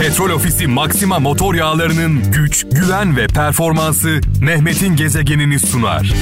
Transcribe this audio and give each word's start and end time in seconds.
Petrol 0.00 0.30
Ofisi 0.30 0.66
Maxima 0.66 1.18
motor 1.18 1.54
yağlarının 1.54 2.32
güç, 2.32 2.66
güven 2.72 3.16
ve 3.16 3.26
performansı 3.26 4.20
Mehmet'in 4.40 4.96
gezegenini 4.96 5.58
sunar. 5.58 6.14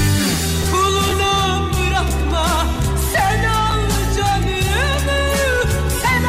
Bırakma 0.73 2.67
sen 3.13 3.43
canımı 4.17 4.71
sen 6.03 6.23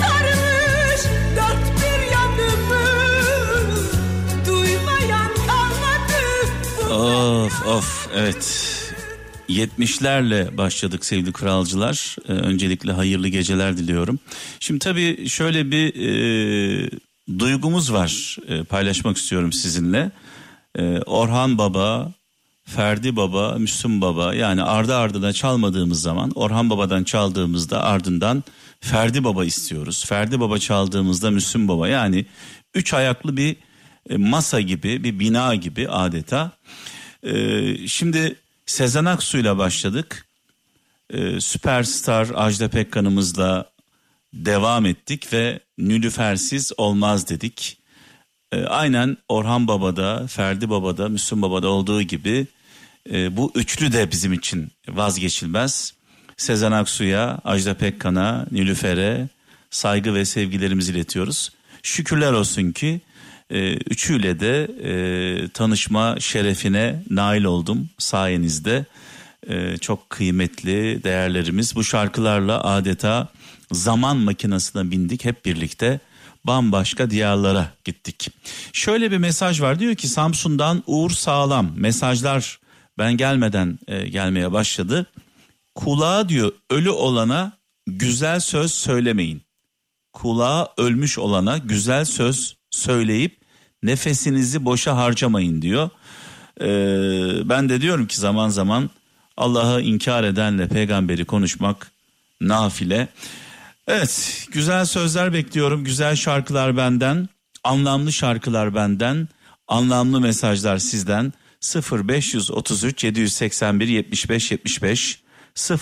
sarmış 0.00 1.04
yanımı 2.12 2.84
Of 6.90 7.66
of 7.66 8.08
evet. 8.14 8.63
70'lerle 9.48 10.56
başladık 10.56 11.04
sevgili 11.04 11.32
kralcılar. 11.32 12.16
Ee, 12.28 12.32
öncelikle 12.32 12.92
hayırlı 12.92 13.28
geceler 13.28 13.76
diliyorum. 13.76 14.18
Şimdi 14.60 14.78
tabii 14.78 15.28
şöyle 15.28 15.70
bir 15.70 15.94
e, 15.94 16.90
duygumuz 17.38 17.92
var 17.92 18.36
e, 18.48 18.62
paylaşmak 18.62 19.16
istiyorum 19.16 19.52
sizinle. 19.52 20.10
E, 20.78 20.98
Orhan 20.98 21.58
Baba, 21.58 22.12
Ferdi 22.64 23.16
Baba, 23.16 23.54
Müslüm 23.58 24.00
Baba 24.00 24.34
yani 24.34 24.62
ardı 24.62 24.96
ardına 24.96 25.32
çalmadığımız 25.32 26.00
zaman 26.00 26.30
Orhan 26.34 26.70
Baba'dan 26.70 27.04
çaldığımızda 27.04 27.82
ardından 27.82 28.44
Ferdi 28.80 29.24
Baba 29.24 29.44
istiyoruz. 29.44 30.04
Ferdi 30.06 30.40
Baba 30.40 30.58
çaldığımızda 30.58 31.30
Müslüm 31.30 31.68
Baba 31.68 31.88
yani 31.88 32.26
üç 32.74 32.94
ayaklı 32.94 33.36
bir 33.36 33.56
e, 34.10 34.16
masa 34.16 34.60
gibi 34.60 35.04
bir 35.04 35.18
bina 35.18 35.54
gibi 35.54 35.88
adeta. 35.88 36.52
Ee, 37.26 37.88
şimdi 37.88 38.36
Sezen 38.66 39.04
Aksu'yla 39.04 39.58
başladık. 39.58 40.26
Ee, 41.10 41.40
süperstar 41.40 42.28
Ajda 42.34 42.68
Pekkan'ımızla 42.68 43.70
devam 44.32 44.86
ettik 44.86 45.32
ve 45.32 45.60
Nülüfersiz 45.78 46.72
olmaz 46.76 47.28
dedik. 47.28 47.78
Ee, 48.52 48.64
aynen 48.64 49.16
Orhan 49.28 49.68
Baba'da, 49.68 50.26
Ferdi 50.26 50.70
Baba'da, 50.70 51.08
Müslüm 51.08 51.42
Baba'da 51.42 51.68
olduğu 51.68 52.02
gibi 52.02 52.46
e, 53.10 53.36
bu 53.36 53.52
üçlü 53.54 53.92
de 53.92 54.10
bizim 54.10 54.32
için 54.32 54.72
vazgeçilmez. 54.88 55.94
Sezen 56.36 56.72
Aksu'ya, 56.72 57.40
Ajda 57.44 57.74
Pekkan'a, 57.74 58.46
Nülüfer'e 58.50 59.28
saygı 59.70 60.14
ve 60.14 60.24
sevgilerimizi 60.24 60.92
iletiyoruz. 60.92 61.50
Şükürler 61.82 62.32
olsun 62.32 62.72
ki 62.72 63.00
e, 63.50 63.74
üçüyle 63.74 64.40
de 64.40 64.70
e, 64.82 65.48
tanışma 65.48 66.16
şerefine 66.20 67.02
nail 67.10 67.44
oldum 67.44 67.88
sayenizde. 67.98 68.84
E, 69.48 69.78
çok 69.78 70.10
kıymetli 70.10 71.04
değerlerimiz 71.04 71.76
bu 71.76 71.84
şarkılarla 71.84 72.64
adeta 72.64 73.28
zaman 73.72 74.16
makinesine 74.16 74.90
bindik 74.90 75.24
hep 75.24 75.44
birlikte 75.44 76.00
bambaşka 76.44 77.10
diyarlara 77.10 77.68
gittik. 77.84 78.30
Şöyle 78.72 79.10
bir 79.10 79.18
mesaj 79.18 79.60
var 79.60 79.78
diyor 79.78 79.94
ki 79.94 80.08
Samsun'dan 80.08 80.82
Uğur 80.86 81.10
Sağlam 81.10 81.72
mesajlar 81.76 82.60
ben 82.98 83.16
gelmeden 83.16 83.78
e, 83.86 84.08
gelmeye 84.08 84.52
başladı. 84.52 85.06
Kulağa 85.74 86.28
diyor 86.28 86.52
ölü 86.70 86.90
olana 86.90 87.52
güzel 87.86 88.40
söz 88.40 88.74
söylemeyin. 88.74 89.42
Kulağa 90.12 90.72
ölmüş 90.76 91.18
olana 91.18 91.58
güzel 91.58 92.04
söz 92.04 92.56
söyleyip 92.74 93.36
nefesinizi 93.82 94.64
boşa 94.64 94.96
harcamayın 94.96 95.62
diyor. 95.62 95.90
Ee, 96.60 97.48
ben 97.48 97.68
de 97.68 97.80
diyorum 97.80 98.06
ki 98.06 98.20
zaman 98.20 98.48
zaman 98.48 98.90
Allah'ı 99.36 99.82
inkar 99.82 100.24
edenle 100.24 100.68
peygamberi 100.68 101.24
konuşmak 101.24 101.90
nafile. 102.40 103.08
Evet 103.88 104.46
güzel 104.52 104.84
sözler 104.84 105.32
bekliyorum 105.32 105.84
güzel 105.84 106.16
şarkılar 106.16 106.76
benden 106.76 107.28
anlamlı 107.64 108.12
şarkılar 108.12 108.74
benden 108.74 109.28
anlamlı 109.68 110.20
mesajlar 110.20 110.78
sizden 110.78 111.32
0533 111.92 113.04
781 113.04 113.88
75 113.88 114.50
75 114.50 115.20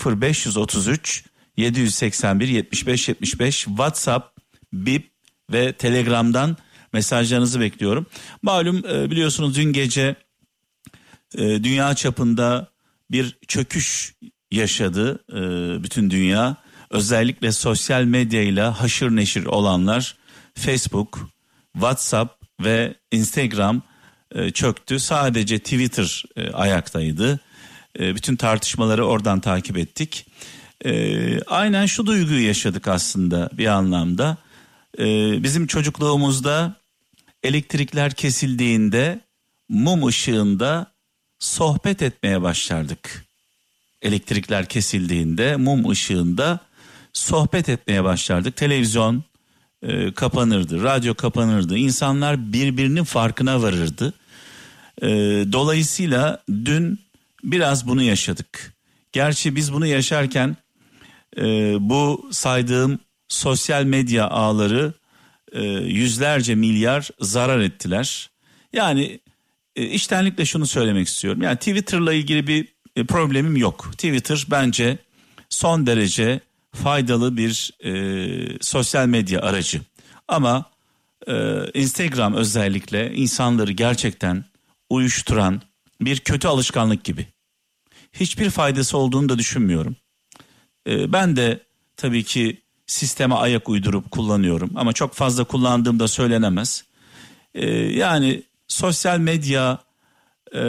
0533 0.05 1.23
781 1.57 2.47
75 2.47 3.09
75 3.09 3.63
WhatsApp, 3.63 4.37
Bip 4.73 5.11
ve 5.51 5.73
Telegram'dan 5.73 6.57
mesajlarınızı 6.93 7.59
bekliyorum. 7.59 8.05
Malum 8.41 8.77
e, 8.77 9.11
biliyorsunuz 9.11 9.55
dün 9.55 9.73
gece 9.73 10.15
e, 11.37 11.63
dünya 11.63 11.95
çapında 11.95 12.67
bir 13.11 13.37
çöküş 13.47 14.13
yaşadı 14.51 15.23
e, 15.31 15.39
bütün 15.83 16.09
dünya. 16.09 16.57
Özellikle 16.89 17.51
sosyal 17.51 18.03
medyayla 18.03 18.81
haşır 18.81 19.15
neşir 19.15 19.45
olanlar 19.45 20.17
Facebook, 20.55 21.29
WhatsApp 21.73 22.43
ve 22.63 22.95
Instagram 23.11 23.81
çöktü. 24.53 24.99
Sadece 24.99 25.59
Twitter 25.59 26.23
ayaktaydı. 26.53 27.39
Bütün 27.99 28.35
tartışmaları 28.35 29.05
oradan 29.05 29.39
takip 29.39 29.77
ettik. 29.77 30.25
Aynen 31.47 31.85
şu 31.85 32.05
duyguyu 32.05 32.47
yaşadık 32.47 32.87
aslında 32.87 33.49
bir 33.53 33.67
anlamda. 33.67 34.37
Bizim 35.43 35.67
çocukluğumuzda 35.67 36.75
elektrikler 37.43 38.13
kesildiğinde 38.13 39.19
mum 39.69 40.07
ışığında 40.07 40.91
sohbet 41.39 42.01
etmeye 42.01 42.41
başlardık. 42.41 43.25
Elektrikler 44.01 44.65
kesildiğinde 44.65 45.55
mum 45.55 45.89
ışığında 45.89 46.59
sohbet 47.13 47.69
etmeye 47.69 48.03
başlardık. 48.03 48.55
Televizyon 48.55 49.23
e, 49.81 50.13
kapanırdı, 50.13 50.83
radyo 50.83 51.13
kapanırdı. 51.13 51.77
İnsanlar 51.77 52.53
birbirinin 52.53 53.03
farkına 53.03 53.61
varırdı. 53.61 54.13
E, 55.01 55.07
dolayısıyla 55.51 56.43
dün 56.49 56.99
biraz 57.43 57.87
bunu 57.87 58.03
yaşadık. 58.03 58.73
Gerçi 59.11 59.55
biz 59.55 59.73
bunu 59.73 59.87
yaşarken 59.87 60.57
e, 61.37 61.43
bu 61.79 62.29
saydığım 62.31 62.99
sosyal 63.27 63.83
medya 63.83 64.27
ağları 64.27 64.93
e, 65.53 65.63
yüzlerce 65.63 66.55
milyar 66.55 67.09
zarar 67.19 67.59
ettiler. 67.59 68.29
Yani 68.73 69.19
e, 69.75 69.85
iştenlikle 69.85 70.45
şunu 70.45 70.67
söylemek 70.67 71.07
istiyorum. 71.07 71.41
Yani 71.41 71.57
Twitter'la 71.57 72.13
ilgili 72.13 72.47
bir 72.47 72.67
e, 72.95 73.05
problemim 73.05 73.57
yok. 73.57 73.89
Twitter 73.91 74.45
bence 74.51 74.97
son 75.49 75.87
derece 75.87 76.39
faydalı 76.71 77.37
bir 77.37 77.71
e, 77.85 78.57
sosyal 78.61 79.07
medya 79.07 79.41
aracı. 79.41 79.81
Ama 80.27 80.65
e, 81.27 81.65
Instagram 81.73 82.33
özellikle 82.33 83.13
insanları 83.13 83.71
gerçekten 83.71 84.45
uyuşturan 84.89 85.61
bir 86.01 86.19
kötü 86.19 86.47
alışkanlık 86.47 87.03
gibi. 87.03 87.27
Hiçbir 88.13 88.49
faydası 88.49 88.97
olduğunu 88.97 89.29
da 89.29 89.39
düşünmüyorum. 89.39 89.95
E, 90.87 91.13
ben 91.13 91.35
de 91.35 91.59
tabii 91.97 92.23
ki 92.23 92.62
sisteme 92.87 93.35
ayak 93.35 93.69
uydurup 93.69 94.11
kullanıyorum 94.11 94.71
ama 94.75 94.93
çok 94.93 95.13
fazla 95.13 95.43
kullandığım 95.43 95.99
da 95.99 96.07
söylenemez. 96.07 96.83
Ee, 97.55 97.69
yani 97.75 98.43
sosyal 98.67 99.19
medya 99.19 99.79
e, 100.55 100.63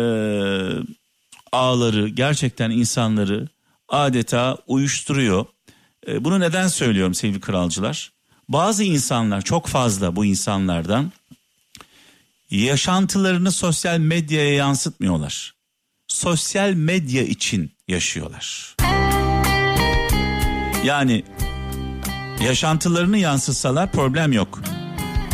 ağları 1.52 2.08
gerçekten 2.08 2.70
insanları 2.70 3.48
adeta 3.88 4.58
uyuşturuyor. 4.66 5.46
E, 6.08 6.24
bunu 6.24 6.40
neden 6.40 6.68
söylüyorum 6.68 7.14
sevgili 7.14 7.40
kralcılar? 7.40 8.12
Bazı 8.48 8.84
insanlar 8.84 9.42
çok 9.42 9.66
fazla 9.66 10.16
bu 10.16 10.24
insanlardan 10.24 11.12
yaşantılarını 12.50 13.52
sosyal 13.52 13.98
medyaya 13.98 14.54
yansıtmıyorlar. 14.54 15.54
Sosyal 16.08 16.72
medya 16.72 17.22
için 17.22 17.72
yaşıyorlar. 17.88 18.76
Yani 20.84 21.24
yaşantılarını 22.40 23.18
yansıtsalar 23.18 23.92
problem 23.92 24.32
yok. 24.32 24.60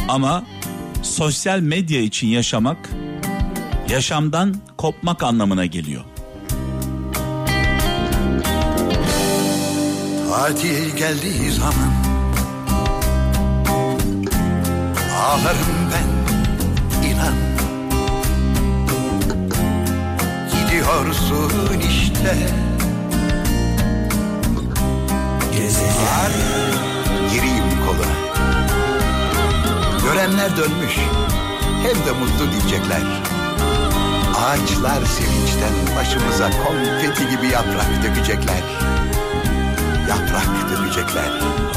Ama 0.09 0.45
sosyal 1.03 1.61
medya 1.61 2.01
için 2.01 2.27
yaşamak 2.27 2.91
yaşamdan 3.89 4.57
kopmak 4.77 5.23
anlamına 5.23 5.67
geliyor. 5.67 6.05
Tatil 10.51 10.97
geldiği 10.97 11.51
zaman 11.51 11.93
Ağlarım 15.17 15.91
ben 15.93 17.09
inan 17.09 17.35
Gidiyorsun 20.51 21.81
işte 21.91 22.37
Gezegen 25.71 26.33
Gireyim 27.33 27.65
koluna 27.87 28.17
Görenler 30.05 30.57
dönmüş 30.57 30.97
Hem 31.83 32.07
de 32.07 32.13
mutlu 32.19 32.53
diyecekler 32.53 33.03
Ağaçlar 34.37 35.05
sevinçten 35.05 35.97
başımıza 35.97 36.51
konfeti 36.51 37.31
gibi 37.31 37.47
yaprak 37.53 38.03
dökecekler 38.03 38.63
Yaprak 40.09 40.49
diyecekler. 40.83 41.31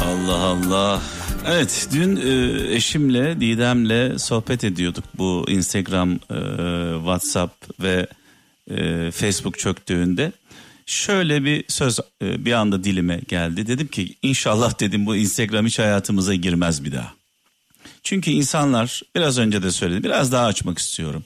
Allah 0.04 0.38
Allah. 0.38 1.00
Evet 1.46 1.88
dün 1.92 2.16
e, 2.16 2.74
eşimle 2.74 3.40
Didem'le 3.40 4.18
sohbet 4.18 4.64
ediyorduk 4.64 5.04
bu 5.18 5.44
Instagram, 5.48 6.12
e, 6.12 6.18
WhatsApp 6.96 7.82
ve 7.82 8.06
e, 8.70 9.10
Facebook 9.10 9.58
çöktüğünde. 9.58 10.32
Şöyle 10.86 11.44
bir 11.44 11.64
söz 11.68 12.00
e, 12.22 12.44
bir 12.44 12.52
anda 12.52 12.84
dilime 12.84 13.20
geldi. 13.28 13.66
Dedim 13.66 13.88
ki 13.88 14.14
inşallah 14.22 14.80
dedim 14.80 15.06
bu 15.06 15.16
Instagram 15.16 15.66
hiç 15.66 15.78
hayatımıza 15.78 16.34
girmez 16.34 16.84
bir 16.84 16.92
daha. 16.92 17.14
Çünkü 18.02 18.30
insanlar 18.30 19.02
biraz 19.16 19.38
önce 19.38 19.62
de 19.62 19.70
söyledim 19.70 20.04
biraz 20.04 20.32
daha 20.32 20.46
açmak 20.46 20.78
istiyorum. 20.78 21.24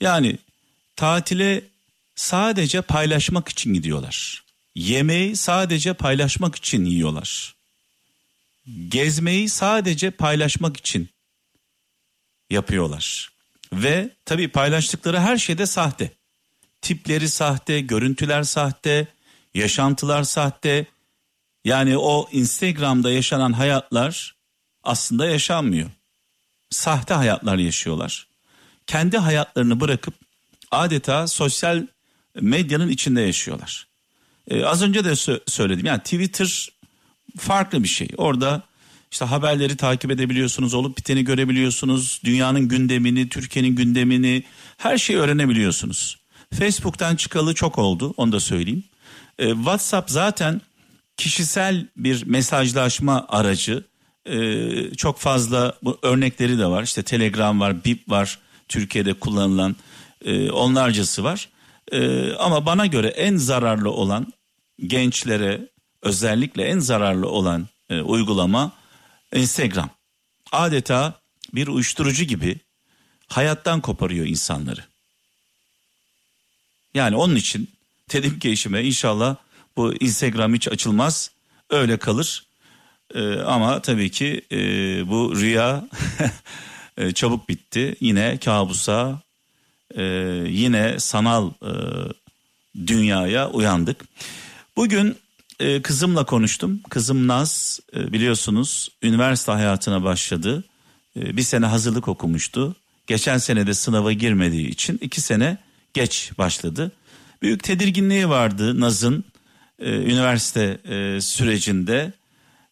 Yani 0.00 0.38
tatile 0.96 1.64
sadece 2.14 2.80
paylaşmak 2.80 3.48
için 3.48 3.74
gidiyorlar. 3.74 4.44
Yemeği 4.74 5.36
sadece 5.36 5.92
paylaşmak 5.92 6.56
için 6.56 6.84
yiyorlar. 6.84 7.54
Gezmeyi 8.88 9.48
sadece 9.48 10.10
paylaşmak 10.10 10.76
için 10.76 11.08
yapıyorlar. 12.50 13.32
Ve 13.72 14.10
tabii 14.24 14.48
paylaştıkları 14.48 15.20
her 15.20 15.36
şey 15.36 15.58
de 15.58 15.66
sahte. 15.66 16.10
Tipleri 16.84 17.28
sahte, 17.28 17.80
görüntüler 17.80 18.42
sahte, 18.42 19.06
yaşantılar 19.54 20.22
sahte. 20.22 20.86
Yani 21.64 21.98
o 21.98 22.28
Instagram'da 22.32 23.10
yaşanan 23.10 23.52
hayatlar 23.52 24.34
aslında 24.82 25.26
yaşanmıyor. 25.26 25.90
Sahte 26.70 27.14
hayatlar 27.14 27.58
yaşıyorlar. 27.58 28.26
Kendi 28.86 29.18
hayatlarını 29.18 29.80
bırakıp 29.80 30.14
adeta 30.70 31.26
sosyal 31.26 31.86
medyanın 32.40 32.88
içinde 32.88 33.20
yaşıyorlar. 33.20 33.86
Ee, 34.48 34.64
az 34.64 34.82
önce 34.82 35.04
de 35.04 35.10
sö- 35.10 35.50
söyledim. 35.50 35.86
Yani 35.86 36.00
Twitter 36.00 36.68
farklı 37.38 37.82
bir 37.82 37.88
şey. 37.88 38.08
Orada 38.16 38.62
işte 39.10 39.24
haberleri 39.24 39.76
takip 39.76 40.10
edebiliyorsunuz, 40.10 40.74
olup 40.74 40.98
biteni 40.98 41.24
görebiliyorsunuz, 41.24 42.20
dünyanın 42.24 42.68
gündemini, 42.68 43.28
Türkiye'nin 43.28 43.76
gündemini, 43.76 44.44
her 44.76 44.98
şeyi 44.98 45.18
öğrenebiliyorsunuz. 45.18 46.23
Facebook'tan 46.58 47.16
çıkalı 47.16 47.54
çok 47.54 47.78
oldu, 47.78 48.14
onu 48.16 48.32
da 48.32 48.40
söyleyeyim. 48.40 48.84
Ee, 49.38 49.50
WhatsApp 49.50 50.10
zaten 50.10 50.60
kişisel 51.16 51.88
bir 51.96 52.26
mesajlaşma 52.26 53.26
aracı. 53.28 53.84
Ee, 54.26 54.94
çok 54.96 55.18
fazla 55.18 55.74
bu 55.82 55.98
örnekleri 56.02 56.58
de 56.58 56.66
var. 56.66 56.82
İşte 56.82 57.02
Telegram 57.02 57.60
var, 57.60 57.84
Bip 57.84 58.10
var, 58.10 58.38
Türkiye'de 58.68 59.14
kullanılan 59.14 59.76
e, 60.24 60.50
onlarcası 60.50 61.24
var. 61.24 61.48
Ee, 61.92 62.32
ama 62.32 62.66
bana 62.66 62.86
göre 62.86 63.08
en 63.08 63.36
zararlı 63.36 63.90
olan 63.90 64.32
gençlere 64.86 65.68
özellikle 66.02 66.64
en 66.64 66.78
zararlı 66.78 67.28
olan 67.28 67.68
e, 67.90 68.00
uygulama 68.00 68.72
Instagram. 69.34 69.90
Adeta 70.52 71.20
bir 71.54 71.68
uyuşturucu 71.68 72.24
gibi 72.24 72.60
hayattan 73.28 73.80
koparıyor 73.80 74.26
insanları. 74.26 74.93
Yani 76.94 77.16
onun 77.16 77.36
için 77.36 77.70
dedim 78.12 78.38
ki 78.38 78.50
eşime 78.50 78.84
inşallah 78.84 79.36
bu 79.76 79.94
Instagram 79.94 80.54
hiç 80.54 80.68
açılmaz 80.68 81.30
öyle 81.70 81.96
kalır. 81.96 82.46
Ee, 83.14 83.34
ama 83.34 83.82
tabii 83.82 84.10
ki 84.10 84.42
e, 84.52 84.58
bu 85.08 85.36
rüya 85.36 85.88
e, 86.96 87.12
çabuk 87.12 87.48
bitti. 87.48 87.96
Yine 88.00 88.38
kabusa 88.38 89.22
e, 89.94 90.02
yine 90.48 91.00
sanal 91.00 91.50
e, 91.50 91.72
dünyaya 92.86 93.50
uyandık. 93.50 94.04
Bugün 94.76 95.16
e, 95.60 95.82
kızımla 95.82 96.24
konuştum. 96.24 96.80
Kızım 96.90 97.28
Naz 97.28 97.80
e, 97.96 98.12
biliyorsunuz 98.12 98.88
üniversite 99.02 99.52
hayatına 99.52 100.04
başladı. 100.04 100.64
E, 101.16 101.36
bir 101.36 101.42
sene 101.42 101.66
hazırlık 101.66 102.08
okumuştu. 102.08 102.76
Geçen 103.06 103.38
sene 103.38 103.66
de 103.66 103.74
sınava 103.74 104.12
girmediği 104.12 104.68
için 104.68 104.98
iki 105.00 105.20
sene 105.20 105.58
geç 105.94 106.32
başladı. 106.38 106.92
Büyük 107.42 107.62
tedirginliği 107.62 108.28
vardı 108.28 108.80
Naz'ın 108.80 109.24
e, 109.78 109.90
üniversite 109.90 110.78
e, 110.84 111.20
sürecinde. 111.20 112.12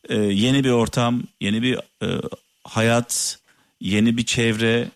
E, 0.09 0.17
yeni 0.17 0.65
bir 0.65 0.71
ortam, 0.71 1.23
yeni 1.41 1.63
bir 1.63 1.79
e, 2.03 2.21
hayat, 2.65 3.39
yeni 3.81 4.17
bir 4.17 4.27
çevre. 4.27 4.89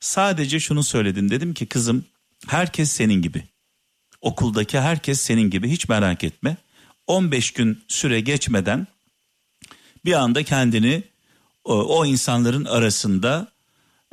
Sadece 0.00 0.60
şunu 0.60 0.84
söyledim 0.84 1.30
dedim 1.30 1.54
ki 1.54 1.66
kızım 1.66 2.04
herkes 2.46 2.90
senin 2.90 3.22
gibi. 3.22 3.44
Okuldaki 4.20 4.80
herkes 4.80 5.20
senin 5.20 5.50
gibi 5.50 5.70
hiç 5.70 5.88
merak 5.88 6.24
etme. 6.24 6.56
15 7.06 7.50
gün 7.50 7.84
süre 7.88 8.20
geçmeden 8.20 8.86
bir 10.04 10.12
anda 10.12 10.42
kendini 10.42 11.02
o, 11.64 11.98
o 11.98 12.06
insanların 12.06 12.64
arasında 12.64 13.48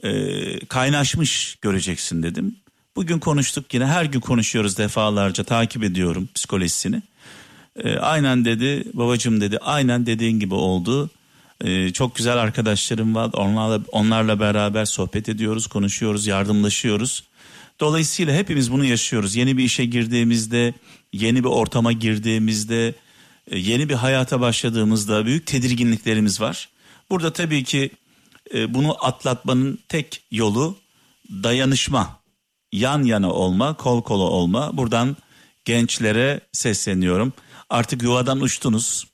e, 0.04 0.66
kaynaşmış 0.66 1.58
göreceksin 1.62 2.24
dedim. 2.24 2.56
Bugün 2.96 3.20
konuştuk 3.20 3.74
yine 3.74 3.86
her 3.86 4.06
gün 4.06 4.20
konuşuyoruz 4.20 4.78
defalarca 4.78 5.44
takip 5.44 5.84
ediyorum 5.84 6.30
psikolojisini. 6.36 7.02
E, 7.76 7.98
aynen 7.98 8.46
dedi 8.46 8.84
babacım 8.94 9.42
dedi 9.42 9.58
aynen 9.58 10.06
dediğin 10.06 10.40
gibi 10.40 10.54
oldu. 10.54 11.10
E, 11.62 11.94
çok 11.94 12.16
güzel 12.16 12.38
arkadaşlarım 12.38 13.16
var 13.16 13.30
onlarla, 13.34 13.84
onlarla 13.92 14.40
beraber 14.40 14.86
sohbet 14.86 15.30
ediyoruz 15.30 15.68
konuşuyoruz 15.68 16.28
yardımlaşıyoruz. 16.28 17.24
Dolayısıyla 17.80 18.34
hepimiz 18.34 18.72
bunu 18.72 18.86
yaşıyoruz. 18.86 19.36
Yeni 19.36 19.58
bir 19.58 19.64
işe 19.64 19.86
girdiğimizde, 19.86 20.74
yeni 21.14 21.44
bir 21.44 21.50
ortama 21.50 21.92
girdiğimizde, 21.92 22.94
e, 23.52 23.58
yeni 23.58 23.90
bir 23.90 23.96
hayata 23.96 24.42
başladığımızda 24.42 25.26
büyük 25.26 25.46
tedirginliklerimiz 25.46 26.42
var. 26.42 26.70
Burada 27.10 27.34
tabii 27.34 27.64
ki 27.64 27.92
e, 28.54 28.74
bunu 28.74 29.06
atlatmanın 29.06 29.80
tek 29.90 30.24
yolu 30.32 30.78
dayanışma, 31.32 32.21
yan 32.72 33.04
yana 33.04 33.32
olma, 33.32 33.78
kol 33.78 34.02
kola 34.02 34.24
olma. 34.24 34.78
Buradan 34.78 35.18
gençlere 35.66 36.42
sesleniyorum. 36.52 37.34
Artık 37.70 38.04
yuvadan 38.04 38.42
uçtunuz. 38.42 39.08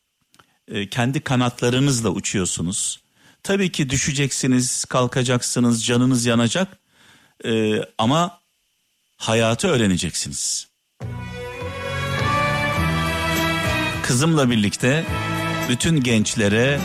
E, 0.67 0.89
kendi 0.89 1.19
kanatlarınızla 1.19 2.09
uçuyorsunuz. 2.09 2.99
Tabii 3.43 3.71
ki 3.71 3.89
düşeceksiniz, 3.89 4.85
kalkacaksınız, 4.85 5.85
canınız 5.85 6.25
yanacak. 6.25 6.77
E, 7.45 7.81
ama 7.97 8.39
hayatı 9.17 9.67
öğreneceksiniz. 9.67 10.67
Kızımla 14.03 14.49
birlikte 14.49 15.05
bütün 15.69 16.01
gençlere 16.01 16.79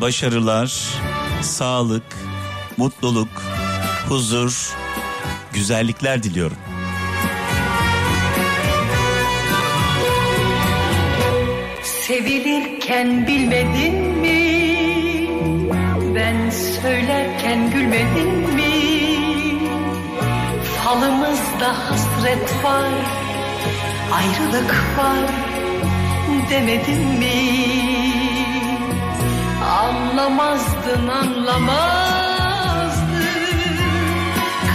başarılar, 0.00 0.84
sağlık, 1.42 2.16
mutluluk, 2.76 3.42
huzur, 4.08 4.74
güzellikler 5.60 6.22
diliyorum. 6.22 6.56
Sevilirken 11.82 13.26
bilmedin 13.26 13.94
mi? 13.94 14.40
Ben 16.14 16.50
söylerken 16.50 17.70
gülmedin 17.70 18.54
mi? 18.54 18.72
Falımızda 20.84 21.90
hasret 21.90 22.64
var, 22.64 22.92
ayrılık 24.12 24.74
var 24.98 25.30
demedin 26.50 27.18
mi? 27.18 27.34
Anlamazdın 29.64 31.08
anlamazdın 31.08 32.19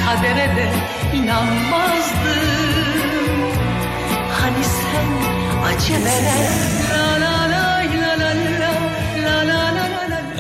kadere 0.06 0.56
de 0.56 0.72
inanmazdım 1.18 2.66
Hani 4.42 4.64
sen 4.64 5.08
acemere 5.76 6.50
la 6.92 7.20
la 7.22 7.50
la 7.50 7.84
la 8.04 8.18
la 8.18 9.48
la 9.48 9.80
la 9.80 9.86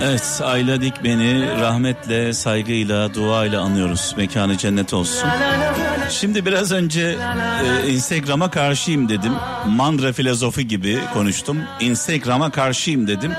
Evet 0.01 0.41
Ayla 0.43 0.81
Dikmen'i 0.81 1.61
rahmetle, 1.61 2.33
saygıyla, 2.33 3.13
duayla 3.13 3.61
anıyoruz. 3.61 4.13
Mekanı 4.17 4.57
cennet 4.57 4.93
olsun. 4.93 5.29
Şimdi 6.09 6.45
biraz 6.45 6.71
önce 6.71 7.15
e, 7.85 7.89
Instagram'a 7.89 8.51
karşıyım 8.51 9.09
dedim. 9.09 9.33
Mandra 9.67 10.13
filozofu 10.13 10.61
gibi 10.61 10.99
konuştum. 11.13 11.57
Instagram'a 11.79 12.51
karşıyım 12.51 13.07
dedim. 13.07 13.31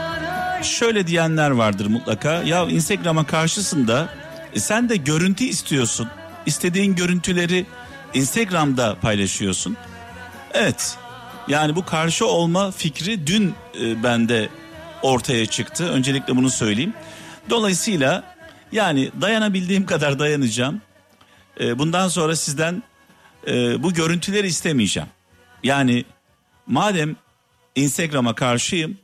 Şöyle 0.62 1.06
diyenler 1.06 1.50
vardır 1.50 1.86
mutlaka. 1.86 2.42
Ya 2.42 2.64
Instagram'a 2.64 3.26
karşısın 3.26 3.88
da 3.88 4.08
sen 4.60 4.88
de 4.88 4.96
görüntü 4.96 5.44
istiyorsun. 5.44 6.08
İstediğin 6.46 6.94
görüntüleri 6.94 7.66
Instagram'da 8.14 8.94
paylaşıyorsun. 9.00 9.76
Evet. 10.52 10.98
Yani 11.48 11.76
bu 11.76 11.84
karşı 11.84 12.26
olma 12.26 12.70
fikri 12.70 13.26
dün 13.26 13.54
e, 13.80 14.02
bende 14.02 14.48
ortaya 15.02 15.46
çıktı. 15.46 15.88
Öncelikle 15.88 16.36
bunu 16.36 16.50
söyleyeyim. 16.50 16.94
Dolayısıyla 17.50 18.36
yani 18.72 19.10
dayanabildiğim 19.20 19.86
kadar 19.92 20.18
dayanacağım. 20.18 20.80
E, 21.60 21.78
bundan 21.78 22.08
sonra 22.08 22.36
sizden 22.36 22.82
e, 23.46 23.82
bu 23.82 23.92
görüntüleri 23.92 24.46
istemeyeceğim. 24.46 25.08
Yani 25.62 26.04
madem 26.66 27.16
Instagram'a 27.74 28.34
karşıyım 28.34 28.98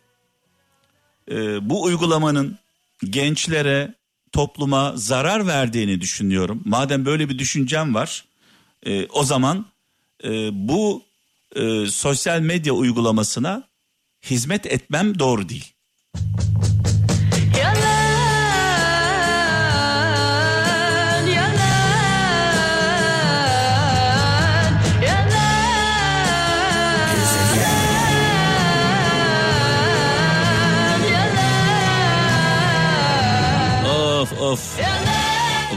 e, 1.30 1.68
bu 1.70 1.82
uygulamanın 1.82 2.58
gençlere, 3.04 3.94
topluma 4.32 4.92
zarar 4.96 5.46
verdiğini 5.46 6.00
düşünüyorum. 6.00 6.62
Madem 6.64 7.04
böyle 7.04 7.28
bir 7.28 7.38
düşüncem 7.38 7.94
var, 7.94 8.24
e, 8.86 9.06
o 9.06 9.24
zaman 9.24 9.66
e, 10.24 10.28
bu 10.68 11.02
e, 11.56 11.86
sosyal 11.86 12.40
medya 12.40 12.72
uygulamasına 12.72 13.62
hizmet 14.30 14.66
etmem 14.66 15.18
doğru 15.18 15.48
değil. 15.48 15.72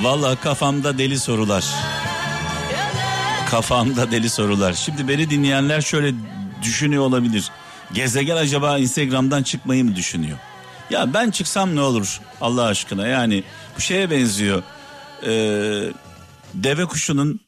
Vallahi 0.06 0.40
kafamda 0.40 0.98
deli 0.98 1.20
sorular. 1.20 1.66
Kafamda 3.50 4.12
deli 4.12 4.30
sorular. 4.30 4.74
Şimdi 4.74 5.08
beni 5.08 5.30
dinleyenler 5.30 5.82
şöyle 5.82 6.14
düşünüyor 6.62 7.04
olabilir. 7.04 7.50
Gezegen 7.94 8.36
acaba 8.36 8.78
Instagram'dan 8.78 9.44
çıkmayı 9.44 9.86
mı 9.86 9.96
düşünüyor? 9.96 10.38
Ya 10.90 11.14
ben 11.14 11.32
çıksam 11.32 11.76
ne 11.76 11.82
olur 11.82 12.22
Allah 12.42 12.64
aşkına 12.66 13.08
yani 13.08 13.44
bu 13.78 13.82
şeye 13.82 14.12
benziyor. 14.12 14.64
Ee, 15.24 15.92
deve 16.54 16.86
kuşunun 16.86 17.40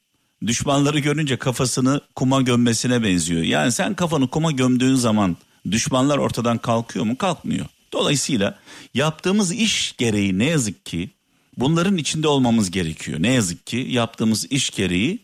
düşmanları 0.47 0.99
görünce 0.99 1.37
kafasını 1.37 2.01
kuma 2.15 2.41
gömmesine 2.41 3.03
benziyor. 3.03 3.41
Yani 3.41 3.71
sen 3.71 3.93
kafanı 3.93 4.27
kuma 4.27 4.51
gömdüğün 4.51 4.95
zaman 4.95 5.37
düşmanlar 5.71 6.17
ortadan 6.17 6.57
kalkıyor 6.57 7.05
mu? 7.05 7.17
Kalkmıyor. 7.17 7.65
Dolayısıyla 7.93 8.59
yaptığımız 8.93 9.51
iş 9.51 9.95
gereği 9.97 10.39
ne 10.39 10.45
yazık 10.45 10.85
ki 10.85 11.16
bunların 11.57 11.97
içinde 11.97 12.27
olmamız 12.27 12.71
gerekiyor. 12.71 13.21
Ne 13.21 13.33
yazık 13.33 13.67
ki 13.67 13.87
yaptığımız 13.89 14.51
iş 14.51 14.69
gereği 14.69 15.19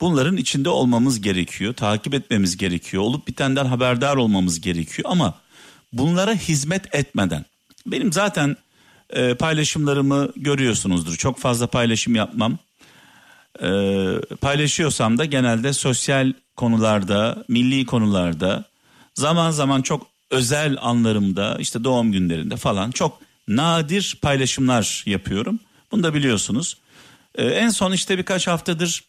bunların 0.00 0.36
içinde 0.36 0.68
olmamız 0.68 1.20
gerekiyor. 1.20 1.74
Takip 1.74 2.14
etmemiz 2.14 2.56
gerekiyor. 2.56 3.02
Olup 3.02 3.28
bitenden 3.28 3.66
haberdar 3.66 4.16
olmamız 4.16 4.60
gerekiyor 4.60 5.08
ama 5.12 5.34
bunlara 5.92 6.34
hizmet 6.34 6.94
etmeden 6.94 7.44
benim 7.86 8.12
zaten 8.12 8.56
e, 9.10 9.34
paylaşımlarımı 9.34 10.32
görüyorsunuzdur. 10.36 11.16
Çok 11.16 11.38
fazla 11.38 11.66
paylaşım 11.66 12.14
yapmam. 12.14 12.58
E, 13.62 13.68
paylaşıyorsam 14.40 15.18
da 15.18 15.24
genelde 15.24 15.72
sosyal 15.72 16.32
konularda, 16.56 17.44
milli 17.48 17.86
konularda, 17.86 18.64
zaman 19.14 19.50
zaman 19.50 19.82
çok 19.82 20.06
özel 20.30 20.76
anlarımda, 20.80 21.56
işte 21.60 21.84
doğum 21.84 22.12
günlerinde 22.12 22.56
falan 22.56 22.90
çok 22.90 23.18
nadir 23.48 24.18
paylaşımlar 24.22 25.02
yapıyorum. 25.06 25.60
Bunu 25.92 26.02
da 26.02 26.14
biliyorsunuz. 26.14 26.76
E, 27.34 27.44
en 27.46 27.68
son 27.68 27.92
işte 27.92 28.18
birkaç 28.18 28.46
haftadır 28.46 29.04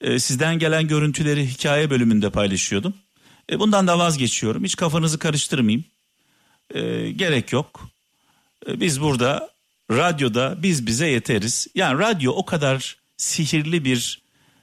e, 0.00 0.18
sizden 0.18 0.58
gelen 0.58 0.88
görüntüleri 0.88 1.46
hikaye 1.46 1.90
bölümünde 1.90 2.30
paylaşıyordum. 2.30 2.94
E, 3.50 3.60
bundan 3.60 3.86
da 3.86 3.98
vazgeçiyorum. 3.98 4.64
Hiç 4.64 4.76
kafanızı 4.76 5.18
karıştırmayayım. 5.18 5.84
E, 6.74 7.10
gerek 7.10 7.52
yok. 7.52 7.88
E, 8.66 8.80
biz 8.80 9.00
burada 9.00 9.50
radyoda 9.90 10.58
biz 10.62 10.86
bize 10.86 11.06
yeteriz. 11.06 11.66
Yani 11.74 11.98
radyo 11.98 12.32
o 12.32 12.44
kadar 12.44 12.96
sihirli 13.16 13.84
bir 13.84 14.22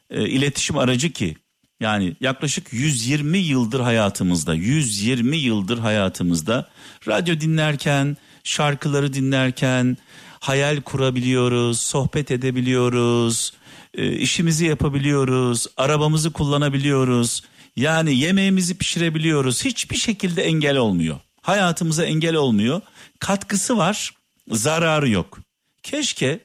e, 0.09 0.29
iletişim 0.29 0.77
aracı 0.77 1.11
ki 1.11 1.35
yani 1.79 2.15
yaklaşık 2.21 2.73
120 2.73 3.37
yıldır 3.37 3.79
hayatımızda 3.79 4.53
120 4.53 5.37
yıldır 5.37 5.77
hayatımızda 5.77 6.69
radyo 7.07 7.39
dinlerken 7.39 8.17
şarkıları 8.47 9.13
dinlerken 9.13 9.97
hayal 10.39 10.81
kurabiliyoruz, 10.81 11.81
sohbet 11.81 12.31
edebiliyoruz, 12.31 13.53
e, 13.93 14.11
işimizi 14.11 14.65
yapabiliyoruz, 14.65 15.67
arabamızı 15.77 16.33
kullanabiliyoruz. 16.33 17.43
Yani 17.75 18.17
yemeğimizi 18.17 18.77
pişirebiliyoruz. 18.77 19.65
Hiçbir 19.65 19.95
şekilde 19.95 20.43
engel 20.43 20.77
olmuyor. 20.77 21.19
Hayatımıza 21.41 22.05
engel 22.05 22.35
olmuyor. 22.35 22.81
Katkısı 23.19 23.77
var, 23.77 24.13
zararı 24.51 25.09
yok. 25.09 25.39
Keşke 25.83 26.39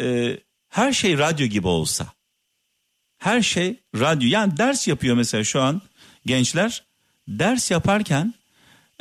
e, 0.00 0.38
her 0.68 0.92
şey 0.92 1.18
radyo 1.18 1.46
gibi 1.46 1.68
olsa. 1.68 2.06
Her 3.18 3.42
şey 3.42 3.80
radyo. 3.98 4.28
Yani 4.28 4.56
ders 4.56 4.88
yapıyor 4.88 5.16
mesela 5.16 5.44
şu 5.44 5.60
an 5.60 5.82
gençler. 6.26 6.84
Ders 7.28 7.70
yaparken, 7.70 8.34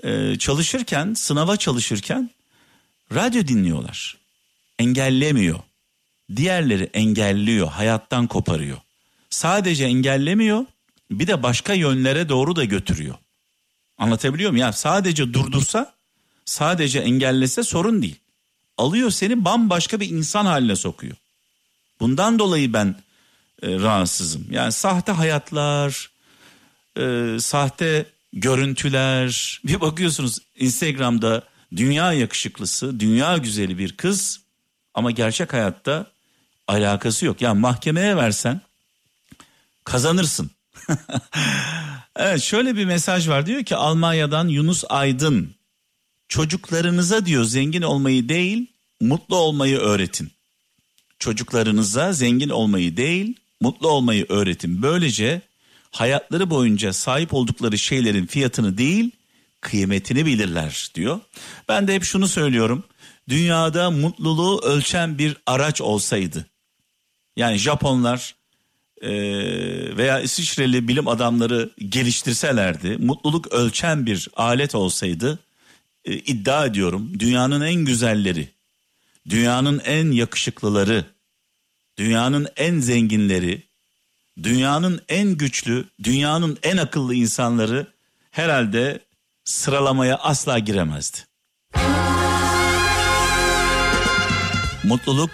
e, 0.03 0.35
çalışırken, 0.37 1.13
sınava 1.13 1.57
çalışırken 1.57 2.29
radyo 3.15 3.47
dinliyorlar. 3.47 4.17
Engellemiyor. 4.79 5.59
Diğerleri 6.35 6.89
engelliyor, 6.93 7.67
hayattan 7.67 8.27
koparıyor. 8.27 8.77
Sadece 9.29 9.85
engellemiyor, 9.85 10.65
bir 11.11 11.27
de 11.27 11.43
başka 11.43 11.73
yönlere 11.73 12.29
doğru 12.29 12.55
da 12.55 12.63
götürüyor. 12.63 13.15
Anlatabiliyor 13.97 14.51
muyum? 14.51 14.65
Ya 14.65 14.73
sadece 14.73 15.33
durdursa, 15.33 15.93
sadece 16.45 16.99
engellese 16.99 17.63
sorun 17.63 18.01
değil. 18.01 18.19
Alıyor 18.77 19.11
seni 19.11 19.45
bambaşka 19.45 19.99
bir 19.99 20.09
insan 20.09 20.45
haline 20.45 20.75
sokuyor. 20.75 21.15
Bundan 21.99 22.39
dolayı 22.39 22.73
ben 22.73 22.95
e, 23.61 23.79
rahatsızım. 23.79 24.47
Yani 24.49 24.71
sahte 24.71 25.11
hayatlar, 25.11 26.09
e, 26.97 27.37
sahte 27.39 28.05
görüntüler. 28.33 29.61
Bir 29.65 29.81
bakıyorsunuz 29.81 30.39
Instagram'da 30.55 31.43
dünya 31.75 32.13
yakışıklısı, 32.13 32.99
dünya 32.99 33.37
güzeli 33.37 33.77
bir 33.77 33.97
kız 33.97 34.39
ama 34.93 35.11
gerçek 35.11 35.53
hayatta 35.53 36.11
alakası 36.67 37.25
yok. 37.25 37.41
Yani 37.41 37.59
mahkemeye 37.59 38.17
versen 38.17 38.61
kazanırsın. 39.83 40.51
evet 42.15 42.41
şöyle 42.41 42.75
bir 42.75 42.85
mesaj 42.85 43.29
var 43.29 43.45
diyor 43.45 43.63
ki 43.63 43.75
Almanya'dan 43.75 44.47
Yunus 44.47 44.83
Aydın 44.89 45.55
çocuklarınıza 46.27 47.25
diyor 47.25 47.43
zengin 47.43 47.81
olmayı 47.81 48.29
değil 48.29 48.67
mutlu 49.01 49.35
olmayı 49.35 49.77
öğretin. 49.77 50.31
Çocuklarınıza 51.19 52.13
zengin 52.13 52.49
olmayı 52.49 52.97
değil 52.97 53.35
mutlu 53.61 53.87
olmayı 53.89 54.25
öğretin. 54.29 54.81
Böylece 54.81 55.41
hayatları 55.91 56.49
boyunca 56.49 56.93
sahip 56.93 57.33
oldukları 57.33 57.77
şeylerin 57.77 58.25
fiyatını 58.25 58.77
değil 58.77 59.11
kıymetini 59.61 60.25
bilirler 60.25 60.91
diyor. 60.95 61.19
Ben 61.69 61.87
de 61.87 61.95
hep 61.95 62.03
şunu 62.03 62.27
söylüyorum. 62.27 62.83
Dünyada 63.29 63.91
mutluluğu 63.91 64.61
ölçen 64.61 65.17
bir 65.17 65.37
araç 65.45 65.81
olsaydı. 65.81 66.45
Yani 67.35 67.57
Japonlar 67.57 68.35
e, 69.01 69.11
veya 69.97 70.19
İsviçreli 70.19 70.87
bilim 70.87 71.07
adamları 71.07 71.69
geliştirselerdi. 71.89 72.97
Mutluluk 72.97 73.53
ölçen 73.53 74.05
bir 74.05 74.29
alet 74.35 74.75
olsaydı 74.75 75.39
e, 76.05 76.13
iddia 76.13 76.65
ediyorum 76.65 77.19
dünyanın 77.19 77.61
en 77.61 77.85
güzelleri, 77.85 78.49
dünyanın 79.29 79.79
en 79.79 80.11
yakışıklıları, 80.11 81.05
dünyanın 81.97 82.47
en 82.55 82.79
zenginleri, 82.79 83.63
dünyanın 84.43 85.01
en 85.09 85.37
güçlü, 85.37 85.85
dünyanın 86.03 86.57
en 86.63 86.77
akıllı 86.77 87.15
insanları 87.15 87.87
herhalde 88.31 88.99
sıralamaya 89.43 90.17
asla 90.17 90.59
giremezdi. 90.59 91.17
Mutluluk 94.83 95.29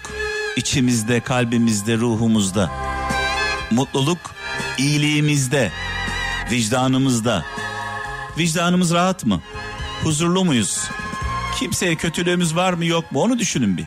içimizde, 0.56 1.20
kalbimizde, 1.20 1.96
ruhumuzda. 1.96 2.70
Mutluluk 3.70 4.18
iyiliğimizde, 4.78 5.72
vicdanımızda. 6.50 7.44
Vicdanımız 8.38 8.92
rahat 8.92 9.24
mı? 9.24 9.42
Huzurlu 10.02 10.44
muyuz? 10.44 10.80
Kimseye 11.58 11.96
kötülüğümüz 11.96 12.56
var 12.56 12.72
mı 12.72 12.84
yok 12.84 13.12
mu 13.12 13.22
onu 13.22 13.38
düşünün 13.38 13.76
bir. 13.76 13.84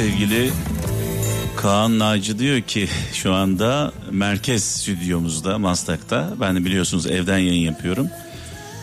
Sevgili 0.00 0.50
Kaan 1.56 1.98
Naci 1.98 2.38
diyor 2.38 2.60
ki 2.60 2.88
şu 3.12 3.32
anda 3.32 3.92
merkez 4.10 4.64
stüdyomuzda 4.64 5.58
Maslak'ta. 5.58 6.34
Ben 6.40 6.56
de 6.56 6.64
biliyorsunuz 6.64 7.06
evden 7.06 7.38
yayın 7.38 7.60
yapıyorum. 7.60 8.08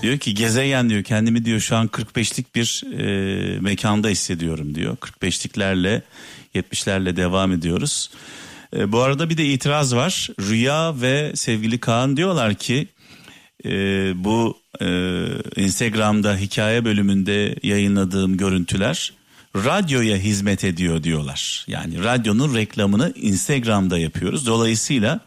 Diyor 0.01 0.17
ki 0.17 0.33
gezegen 0.33 0.89
diyor 0.89 1.03
kendimi 1.03 1.45
diyor 1.45 1.59
şu 1.59 1.75
an 1.75 1.87
45'lik 1.87 2.55
bir 2.55 2.83
e, 2.99 3.59
mekanda 3.59 4.07
hissediyorum 4.07 4.75
diyor. 4.75 4.97
45'liklerle 4.97 6.01
70'lerle 6.55 7.15
devam 7.15 7.51
ediyoruz. 7.51 8.09
E, 8.75 8.91
bu 8.91 8.99
arada 8.99 9.29
bir 9.29 9.37
de 9.37 9.45
itiraz 9.45 9.95
var. 9.95 10.29
Rüya 10.39 11.01
ve 11.01 11.31
sevgili 11.35 11.79
Kaan 11.79 12.17
diyorlar 12.17 12.55
ki 12.55 12.87
e, 13.65 13.69
bu 14.23 14.57
e, 14.81 14.85
Instagram'da 15.55 16.37
hikaye 16.37 16.85
bölümünde 16.85 17.55
yayınladığım 17.63 18.37
görüntüler 18.37 19.16
radyoya 19.65 20.17
hizmet 20.17 20.63
ediyor 20.63 21.03
diyorlar. 21.03 21.65
Yani 21.67 22.03
radyonun 22.03 22.55
reklamını 22.55 23.13
Instagram'da 23.15 23.97
yapıyoruz. 23.97 24.47
Dolayısıyla 24.47 25.19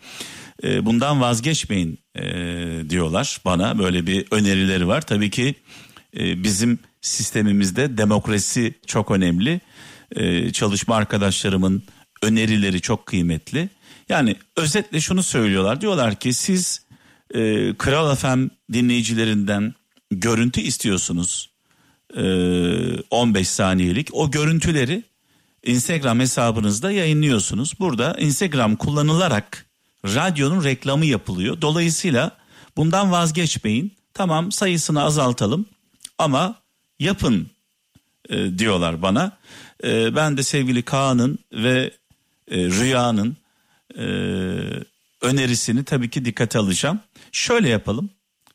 e, 0.64 0.86
bundan 0.86 1.20
vazgeçmeyin 1.20 1.98
e, 2.14 2.22
diyorlar 2.90 3.40
bana. 3.44 3.78
Böyle 3.78 4.06
bir 4.06 4.26
önerileri 4.30 4.88
var. 4.88 5.00
Tabii 5.00 5.30
ki 5.30 5.54
e, 6.16 6.42
bizim 6.42 6.78
sistemimizde 7.00 7.98
demokrasi 7.98 8.74
çok 8.86 9.10
önemli. 9.10 9.60
E, 10.16 10.52
çalışma 10.52 10.96
arkadaşlarımın 10.96 11.82
önerileri 12.22 12.80
çok 12.80 13.06
kıymetli. 13.06 13.68
Yani 14.08 14.36
özetle 14.56 15.00
şunu 15.00 15.22
söylüyorlar. 15.22 15.80
Diyorlar 15.80 16.14
ki 16.14 16.32
siz 16.32 16.86
e, 17.34 17.74
Kral 17.78 18.14
FM 18.16 18.48
dinleyicilerinden 18.72 19.74
görüntü 20.10 20.60
istiyorsunuz. 20.60 21.49
E, 22.16 22.22
15 23.10 23.48
saniyelik. 23.48 24.08
O 24.12 24.30
görüntüleri 24.30 25.02
Instagram 25.64 26.20
hesabınızda 26.20 26.90
yayınlıyorsunuz. 26.90 27.74
Burada 27.80 28.16
Instagram 28.18 28.76
kullanılarak 28.76 29.66
radyonun 30.04 30.64
reklamı 30.64 31.06
yapılıyor. 31.06 31.60
Dolayısıyla 31.60 32.30
bundan 32.76 33.12
vazgeçmeyin. 33.12 33.92
Tamam 34.14 34.52
sayısını 34.52 35.02
azaltalım 35.02 35.66
ama 36.18 36.54
yapın 36.98 37.50
e, 38.28 38.58
diyorlar 38.58 39.02
bana. 39.02 39.38
E, 39.84 40.16
ben 40.16 40.36
de 40.36 40.42
sevgili 40.42 40.82
Kaan'ın 40.82 41.38
ve 41.52 41.90
e, 42.50 42.56
Rüya'nın 42.56 43.36
e, 43.98 44.04
önerisini 45.20 45.84
tabii 45.84 46.10
ki 46.10 46.24
dikkate 46.24 46.58
alacağım. 46.58 47.00
Şöyle 47.32 47.68
yapalım. 47.68 48.10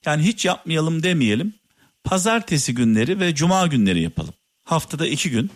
Yani 0.05 0.23
hiç 0.23 0.45
yapmayalım 0.45 1.03
demeyelim. 1.03 1.53
Pazartesi 2.05 2.73
günleri 2.73 3.19
ve 3.19 3.35
cuma 3.35 3.67
günleri 3.67 4.01
yapalım. 4.01 4.33
Haftada 4.63 5.07
iki 5.07 5.29
gün. 5.29 5.51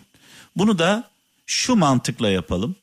Bunu 0.56 0.78
da 0.78 1.10
şu 1.46 1.76
mantıkla 1.76 2.28
yapalım. 2.28 2.76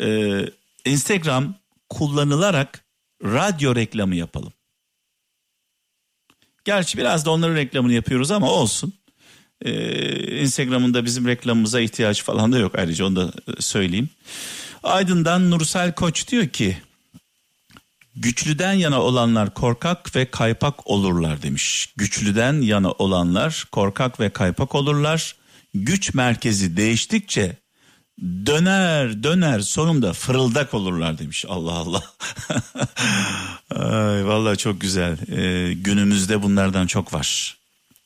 Ee, 0.00 0.44
Instagram 0.84 1.54
kullanılarak 1.88 2.84
radyo 3.24 3.74
reklamı 3.74 4.16
yapalım. 4.16 4.52
Gerçi 6.64 6.98
biraz 6.98 7.24
da 7.24 7.30
onların 7.30 7.56
reklamını 7.56 7.92
yapıyoruz 7.92 8.30
ama 8.30 8.50
olsun. 8.50 8.92
Ee, 9.62 10.40
Instagram'ın 10.40 10.94
da 10.94 11.04
bizim 11.04 11.26
reklamımıza 11.26 11.80
ihtiyaç 11.80 12.22
falan 12.22 12.52
da 12.52 12.58
yok 12.58 12.74
ayrıca 12.78 13.06
onu 13.06 13.16
da 13.16 13.32
e, 13.58 13.62
söyleyeyim. 13.62 14.08
Aydın'dan 14.82 15.50
Nursel 15.50 15.94
Koç 15.94 16.28
diyor 16.28 16.48
ki 16.48 16.76
güçlüden 18.20 18.72
yana 18.72 19.02
olanlar 19.02 19.54
korkak 19.54 20.16
ve 20.16 20.30
kaypak 20.30 20.86
olurlar 20.90 21.42
demiş. 21.42 21.92
Güçlüden 21.96 22.60
yana 22.60 22.90
olanlar 22.90 23.64
korkak 23.72 24.20
ve 24.20 24.30
kaypak 24.30 24.74
olurlar. 24.74 25.34
Güç 25.74 26.14
merkezi 26.14 26.76
değiştikçe 26.76 27.56
döner 28.20 29.22
döner 29.22 29.60
sonunda 29.60 30.12
fırıldak 30.12 30.74
olurlar 30.74 31.18
demiş. 31.18 31.44
Allah 31.48 31.72
Allah. 31.72 32.02
Ay, 33.70 34.26
vallahi 34.26 34.56
çok 34.56 34.80
güzel. 34.80 35.18
Ee, 35.28 35.74
günümüzde 35.74 36.42
bunlardan 36.42 36.86
çok 36.86 37.14
var. 37.14 37.56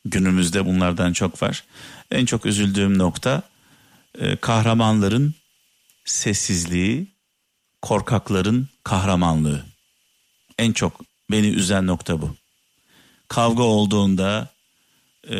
Günümüzde 0.04 0.66
bunlardan 0.66 1.12
çok 1.12 1.42
var. 1.42 1.64
En 2.10 2.26
çok 2.26 2.46
üzüldüğüm 2.46 2.98
nokta 2.98 3.42
e, 4.18 4.36
kahramanların 4.36 5.34
sessizliği, 6.04 7.06
korkakların 7.82 8.68
kahramanlığı. 8.84 9.71
En 10.62 10.72
çok 10.72 11.00
beni 11.30 11.46
üzen 11.46 11.86
nokta 11.86 12.22
bu. 12.22 12.36
Kavga 13.28 13.62
olduğunda, 13.62 14.48
e, 15.30 15.36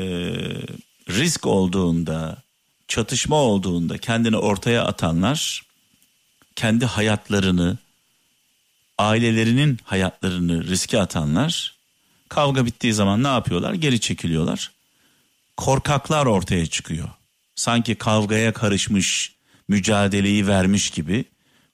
risk 1.09 1.47
olduğunda, 1.47 2.43
çatışma 2.89 3.37
olduğunda 3.37 3.99
kendini 3.99 4.37
ortaya 4.37 4.85
atanlar, 4.85 5.63
kendi 6.57 6.87
hayatlarını, 6.87 7.79
ailelerinin 8.99 9.79
hayatlarını 9.85 10.67
riske 10.67 11.01
atanlar, 11.01 11.75
kavga 12.29 12.67
bittiği 12.67 12.93
zaman 12.93 13.23
ne 13.23 13.29
yapıyorlar? 13.29 13.75
Geri 13.75 14.01
çekiliyorlar. 14.01 14.71
Korkaklar 15.57 16.27
ortaya 16.27 16.67
çıkıyor. 16.67 17.09
Sanki 17.55 17.95
kavgaya 17.95 18.53
karışmış, 18.53 19.33
mücadeleyi 19.69 20.47
vermiş 20.47 20.91
gibi 20.91 21.25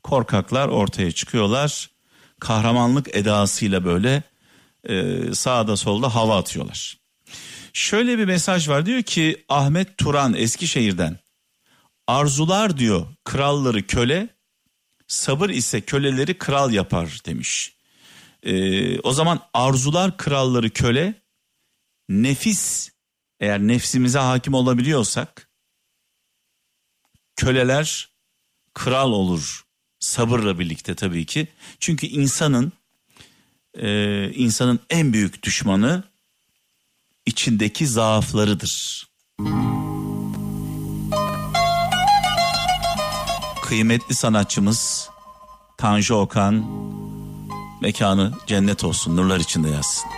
korkaklar 0.03 0.68
ortaya 0.68 1.12
çıkıyorlar. 1.12 1.90
Kahramanlık 2.40 3.16
edasıyla 3.16 3.85
böyle 3.85 4.22
e, 4.85 5.22
sağda 5.35 5.77
solda 5.77 6.14
hava 6.14 6.38
atıyorlar. 6.38 6.98
Şöyle 7.72 8.18
bir 8.18 8.24
mesaj 8.24 8.68
var 8.68 8.87
diyor 8.87 9.03
ki 9.03 9.44
Ahmet 9.48 9.98
Turan 9.98 10.35
Eskişehir'den 10.35 11.18
arzular 12.07 12.79
diyor 12.79 13.07
kralları 13.24 13.87
köle 13.87 14.29
sabır 15.07 15.51
ise 15.51 15.81
köleleri 15.81 16.38
kral 16.38 16.72
yapar 16.72 17.20
demiş. 17.27 17.77
Ee, 18.42 19.01
o 19.01 19.12
zaman 19.12 19.40
arzular 19.55 20.16
kralları 20.16 20.70
köle 20.70 21.22
nefis 22.09 22.90
eğer 23.40 23.61
nefsimize 23.61 24.18
hakim 24.18 24.55
olabiliyorsak 24.55 25.51
köleler 27.37 28.09
kral 28.74 29.12
olur 29.12 29.67
sabırla 30.01 30.59
birlikte 30.59 30.95
tabii 30.95 31.27
ki. 31.27 31.49
Çünkü 31.81 32.07
insanın 32.07 32.73
e, 33.75 34.31
insanın 34.33 34.81
en 34.91 35.13
büyük 35.13 35.43
düşmanı 35.43 36.05
içindeki 37.27 37.87
zaaflarıdır. 37.87 39.09
Kıymetli 43.63 44.15
sanatçımız 44.15 45.11
Tanju 45.79 46.15
Okan 46.15 46.65
mekanı 47.81 48.33
cennet 48.47 48.85
olsun 48.85 49.17
nurlar 49.17 49.41
içinde 49.41 49.69
yazsın. 49.69 50.11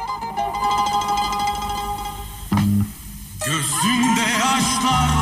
Gözünde 3.46 4.20
yaşlarla 4.20 5.19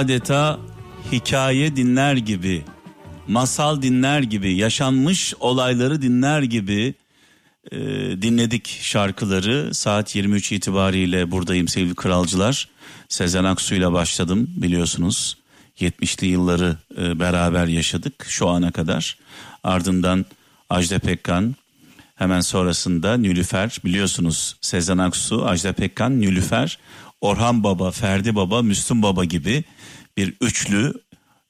adeta 0.00 0.58
hikaye 1.12 1.76
dinler 1.76 2.16
gibi 2.16 2.64
masal 3.28 3.82
dinler 3.82 4.20
gibi 4.20 4.54
yaşanmış 4.54 5.34
olayları 5.40 6.02
dinler 6.02 6.42
gibi 6.42 6.94
e, 7.72 7.78
dinledik 8.22 8.78
şarkıları. 8.82 9.74
Saat 9.74 10.16
23 10.16 10.52
itibariyle 10.52 11.30
buradayım 11.30 11.68
sevgili 11.68 11.94
kralcılar. 11.94 12.68
Sezen 13.08 13.44
Aksu 13.44 13.74
ile 13.74 13.92
başladım 13.92 14.50
biliyorsunuz. 14.56 15.36
70'li 15.80 16.26
yılları 16.26 16.76
e, 16.98 17.20
beraber 17.20 17.66
yaşadık 17.66 18.26
şu 18.28 18.48
ana 18.48 18.70
kadar. 18.70 19.18
Ardından 19.64 20.26
Ajda 20.70 20.98
Pekkan 20.98 21.54
Hemen 22.16 22.40
sonrasında 22.40 23.16
Nülüfer. 23.16 23.78
Biliyorsunuz 23.84 24.56
Sezen 24.60 24.98
Aksu, 24.98 25.46
Ajda 25.46 25.72
Pekkan, 25.72 26.20
Nülüfer, 26.20 26.78
Orhan 27.20 27.64
Baba, 27.64 27.90
Ferdi 27.90 28.34
Baba, 28.34 28.62
Müslüm 28.62 29.02
Baba 29.02 29.24
gibi 29.24 29.64
bir 30.16 30.34
üçlü 30.40 30.92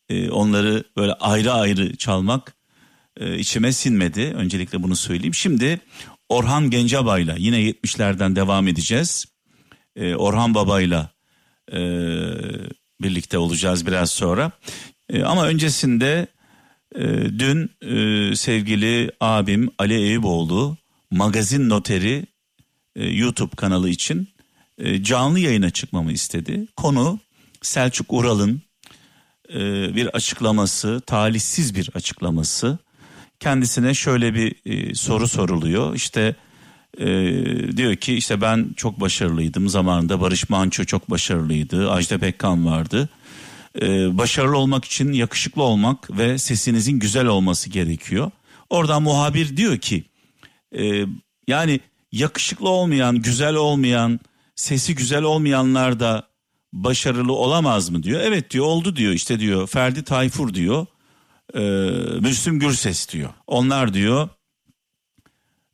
e, 0.08 0.30
onları 0.30 0.84
böyle 0.96 1.12
ayrı 1.12 1.52
ayrı 1.52 1.96
çalmak 1.96 2.54
e, 3.20 3.38
içime 3.38 3.72
sinmedi. 3.72 4.20
Öncelikle 4.20 4.82
bunu 4.82 4.96
söyleyeyim. 4.96 5.34
Şimdi 5.34 5.80
Orhan 6.28 6.70
Gencebay'la 6.70 7.34
yine 7.38 7.56
70'lerden 7.56 8.36
devam 8.36 8.68
edeceğiz. 8.68 9.26
E, 9.96 10.14
Orhan 10.14 10.54
Baba'yla 10.54 11.10
e, 11.72 11.78
birlikte 13.02 13.38
olacağız 13.38 13.86
biraz 13.86 14.10
sonra. 14.10 14.52
Ama 15.24 15.46
öncesinde 15.46 16.26
dün 17.38 17.70
sevgili 18.34 19.10
abim 19.20 19.70
Ali 19.78 19.94
Eyüboğlu 19.94 20.76
magazin 21.10 21.68
noteri 21.68 22.26
YouTube 22.96 23.56
kanalı 23.56 23.88
için 23.88 24.28
canlı 25.02 25.38
yayına 25.38 25.70
çıkmamı 25.70 26.12
istedi. 26.12 26.66
Konu 26.76 27.18
Selçuk 27.62 28.12
Ural'ın 28.12 28.62
e, 29.54 29.58
bir 29.96 30.06
açıklaması, 30.06 31.00
talihsiz 31.06 31.74
bir 31.74 31.90
açıklaması. 31.94 32.78
Kendisine 33.40 33.94
şöyle 33.94 34.34
bir 34.34 34.54
e, 34.64 34.94
soru 34.94 35.28
soruluyor. 35.28 35.94
İşte 35.94 36.36
e, 36.98 37.06
diyor 37.76 37.96
ki 37.96 38.14
işte 38.14 38.40
ben 38.40 38.70
çok 38.76 39.00
başarılıydım 39.00 39.68
zamanında 39.68 40.20
Barış 40.20 40.50
Manço 40.50 40.84
çok 40.84 41.10
başarılıydı, 41.10 41.90
Ajda 41.90 42.18
Pekkan 42.18 42.66
vardı. 42.66 43.08
E, 43.82 44.18
başarılı 44.18 44.56
olmak 44.56 44.84
için 44.84 45.12
yakışıklı 45.12 45.62
olmak 45.62 46.18
ve 46.18 46.38
sesinizin 46.38 46.98
güzel 46.98 47.26
olması 47.26 47.70
gerekiyor. 47.70 48.30
Oradan 48.70 49.02
muhabir 49.02 49.56
diyor 49.56 49.78
ki 49.78 50.04
e, 50.78 51.04
yani 51.48 51.80
yakışıklı 52.12 52.68
olmayan, 52.68 53.16
güzel 53.16 53.54
olmayan, 53.54 54.20
sesi 54.54 54.94
güzel 54.94 55.22
olmayanlar 55.22 56.00
da 56.00 56.29
başarılı 56.72 57.32
olamaz 57.32 57.90
mı 57.90 58.02
diyor. 58.02 58.20
Evet 58.20 58.50
diyor 58.50 58.64
oldu 58.64 58.96
diyor 58.96 59.12
işte 59.12 59.40
diyor 59.40 59.66
Ferdi 59.66 60.04
Tayfur 60.04 60.54
diyor. 60.54 60.86
E, 61.54 61.60
Müslüm 62.20 62.58
Gürses 62.58 63.08
diyor. 63.08 63.30
Onlar 63.46 63.94
diyor 63.94 64.28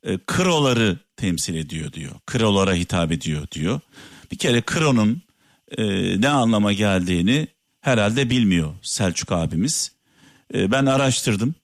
e, 0.03 0.17
kroları 0.27 0.97
temsil 1.15 1.55
ediyor 1.55 1.93
diyor. 1.93 2.11
Krolara 2.25 2.73
hitap 2.73 3.11
ediyor 3.11 3.47
diyor. 3.51 3.79
Bir 4.31 4.37
kere 4.37 4.61
kronun 4.61 5.21
e, 5.77 5.85
ne 6.21 6.29
anlama 6.29 6.73
geldiğini 6.73 7.47
herhalde 7.81 8.29
bilmiyor 8.29 8.73
Selçuk 8.81 9.31
abimiz. 9.31 9.91
E, 10.53 10.71
ben 10.71 10.85
araştırdım. 10.85 11.55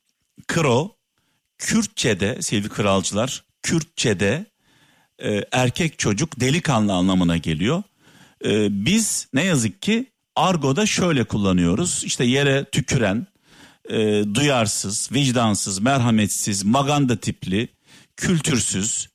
Kro 0.48 0.96
Kürtçe'de 1.58 2.42
sevgili 2.42 2.70
kralcılar 2.70 3.44
Kürtçe'de 3.64 4.46
e, 5.24 5.46
erkek 5.52 6.00
çocuk 6.00 6.40
delikanlı 6.40 6.94
anlamına 6.94 7.38
geliyor. 7.38 7.84
E, 8.46 8.86
biz 8.86 9.28
ne 9.34 9.44
yazık 9.44 9.82
ki 9.82 10.06
argoda 10.36 10.86
şöyle 10.86 11.24
kullanıyoruz. 11.24 12.04
İşte 12.06 12.24
yere 12.24 12.66
tüküren, 12.72 13.28
e, 13.90 14.24
duyarsız, 14.34 15.10
vicdansız, 15.12 15.80
merhametsiz, 15.80 16.64
maganda 16.64 17.16
tipli, 17.16 17.68
kültürsüz, 18.18 19.10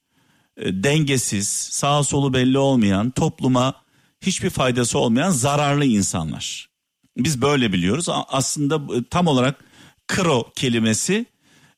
e, 0.57 0.83
dengesiz, 0.83 1.49
sağ 1.49 2.03
solu 2.03 2.35
belli 2.35 2.59
olmayan, 2.59 3.11
topluma 3.11 3.75
hiçbir 4.21 4.51
faydası 4.51 4.99
olmayan 4.99 5.31
zararlı 5.31 5.85
insanlar. 5.85 6.69
Biz 7.17 7.43
böyle 7.43 7.73
biliyoruz. 7.73 8.07
Aslında 8.09 8.97
e, 8.97 9.05
tam 9.11 9.27
olarak 9.27 9.64
kro 10.09 10.53
kelimesi 10.57 11.27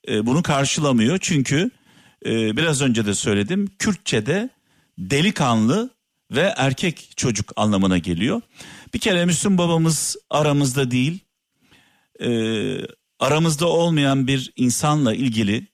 e, 0.09 0.27
bunu 0.27 0.43
karşılamıyor. 0.43 1.19
Çünkü 1.21 1.71
e, 2.27 2.57
biraz 2.57 2.83
önce 2.83 3.07
de 3.07 3.15
söyledim. 3.15 3.71
Kürtçe'de 3.79 4.51
delikanlı 4.99 5.91
ve 6.31 6.55
erkek 6.57 7.13
çocuk 7.17 7.53
anlamına 7.57 7.99
geliyor. 7.99 8.43
Bir 8.95 8.99
kere 8.99 9.25
Müslüm 9.25 9.59
babamız 9.59 10.17
aramızda 10.31 10.91
değil. 10.91 11.19
E, 12.21 12.31
aramızda 13.21 13.67
olmayan 13.67 14.27
bir 14.27 14.53
insanla 14.57 15.15
ilgili 15.15 15.67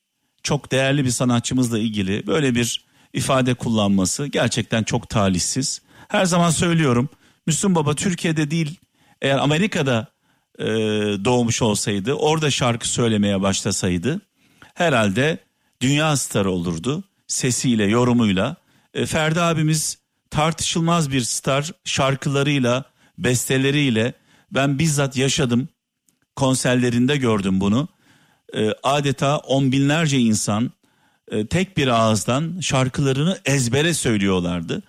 çok 0.42 0.72
değerli 0.72 1.04
bir 1.04 1.10
sanatçımızla 1.10 1.78
ilgili 1.78 2.26
böyle 2.26 2.54
bir 2.54 2.86
ifade 3.12 3.54
kullanması 3.54 4.26
gerçekten 4.26 4.82
çok 4.82 5.08
talihsiz. 5.08 5.82
Her 6.08 6.24
zaman 6.24 6.50
söylüyorum 6.50 7.08
Müslüm 7.46 7.74
Baba 7.74 7.94
Türkiye'de 7.94 8.50
değil 8.50 8.78
eğer 9.22 9.38
Amerika'da 9.38 10.06
e, 10.58 10.64
doğmuş 11.24 11.62
olsaydı 11.62 12.12
orada 12.12 12.50
şarkı 12.50 12.88
söylemeye 12.88 13.42
başlasaydı 13.42 14.20
herhalde 14.74 15.38
dünya 15.80 16.16
starı 16.16 16.50
olurdu 16.50 17.04
sesiyle 17.26 17.84
yorumuyla. 17.84 18.56
E, 18.94 19.06
Ferdi 19.06 19.40
abimiz 19.40 19.98
tartışılmaz 20.30 21.12
bir 21.12 21.20
star 21.20 21.72
şarkılarıyla 21.84 22.84
besteleriyle 23.18 24.14
ben 24.50 24.78
bizzat 24.78 25.16
yaşadım 25.16 25.68
konserlerinde 26.36 27.16
gördüm 27.16 27.60
bunu. 27.60 27.88
E, 28.54 28.70
adeta 28.82 29.38
on 29.38 29.72
binlerce 29.72 30.18
insan 30.18 30.70
e, 31.30 31.46
tek 31.46 31.76
bir 31.76 31.88
ağızdan 31.88 32.60
şarkılarını 32.60 33.38
ezbere 33.44 33.94
söylüyorlardı. 33.94 34.82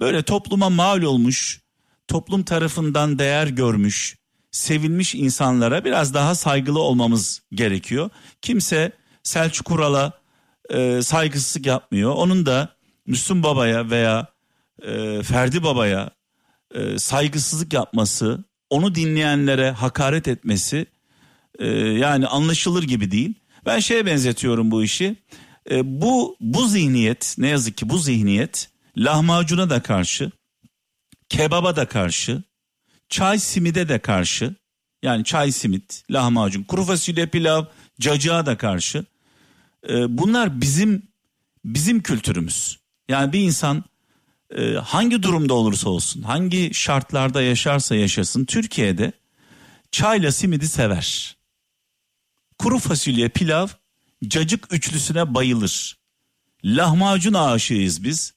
Böyle 0.00 0.22
topluma 0.22 0.70
mal 0.70 1.02
olmuş, 1.02 1.60
toplum 2.08 2.42
tarafından 2.42 3.18
değer 3.18 3.46
görmüş, 3.46 4.16
sevilmiş 4.50 5.14
insanlara 5.14 5.84
biraz 5.84 6.14
daha 6.14 6.34
saygılı 6.34 6.80
olmamız 6.80 7.42
gerekiyor. 7.52 8.10
Kimse 8.42 8.92
Selçuk 9.22 9.70
Ural'a 9.70 10.12
e, 10.70 11.02
saygısızlık 11.02 11.66
yapmıyor. 11.66 12.14
Onun 12.14 12.46
da 12.46 12.68
Müslüm 13.06 13.42
Baba'ya 13.42 13.90
veya 13.90 14.33
e, 14.86 15.22
Ferdi 15.22 15.62
Baba'ya 15.62 16.10
e, 16.74 16.98
saygısızlık 16.98 17.72
yapması, 17.72 18.44
onu 18.70 18.94
dinleyenlere 18.94 19.70
hakaret 19.70 20.28
etmesi 20.28 20.86
e, 21.58 21.66
yani 21.76 22.26
anlaşılır 22.26 22.82
gibi 22.82 23.10
değil. 23.10 23.34
Ben 23.66 23.78
şeye 23.78 24.06
benzetiyorum 24.06 24.70
bu 24.70 24.82
işi. 24.82 25.16
E, 25.70 26.00
bu 26.00 26.36
bu 26.40 26.68
zihniyet 26.68 27.34
ne 27.38 27.48
yazık 27.48 27.76
ki 27.76 27.88
bu 27.88 27.98
zihniyet 27.98 28.68
lahmacuna 28.96 29.70
da 29.70 29.82
karşı, 29.82 30.30
kebaba 31.28 31.76
da 31.76 31.86
karşı, 31.86 32.42
çay 33.08 33.38
simide 33.38 33.88
de 33.88 33.98
karşı. 33.98 34.54
Yani 35.02 35.24
çay 35.24 35.52
simit, 35.52 36.02
lahmacun, 36.10 36.62
kuru 36.62 36.84
fasulye 36.84 37.26
pilav, 37.26 37.64
cacığa 38.00 38.46
da 38.46 38.56
karşı. 38.56 39.04
E, 39.88 40.18
bunlar 40.18 40.60
bizim 40.60 41.02
bizim 41.64 42.02
kültürümüz. 42.02 42.78
Yani 43.08 43.32
bir 43.32 43.40
insan 43.40 43.84
e, 44.54 44.74
hangi 44.74 45.22
durumda 45.22 45.54
olursa 45.54 45.88
olsun, 45.90 46.22
hangi 46.22 46.70
şartlarda 46.74 47.42
yaşarsa 47.42 47.94
yaşasın 47.94 48.44
Türkiye'de 48.44 49.12
çayla 49.90 50.32
simidi 50.32 50.68
sever. 50.68 51.36
Kuru 52.58 52.78
fasulye, 52.78 53.28
pilav, 53.28 53.68
cacık 54.28 54.74
üçlüsüne 54.74 55.34
bayılır. 55.34 55.98
Lahmacun 56.64 57.34
aşığıyız 57.34 58.04
biz. 58.04 58.34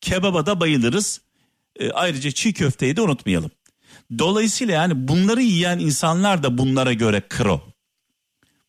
Kebaba 0.00 0.46
da 0.46 0.60
bayılırız. 0.60 1.20
E, 1.80 1.90
ayrıca 1.90 2.30
çiğ 2.30 2.52
köfteyi 2.52 2.96
de 2.96 3.00
unutmayalım. 3.00 3.50
Dolayısıyla 4.18 4.74
yani 4.74 5.08
bunları 5.08 5.42
yiyen 5.42 5.78
insanlar 5.78 6.42
da 6.42 6.58
bunlara 6.58 6.92
göre 6.92 7.22
kro. 7.28 7.62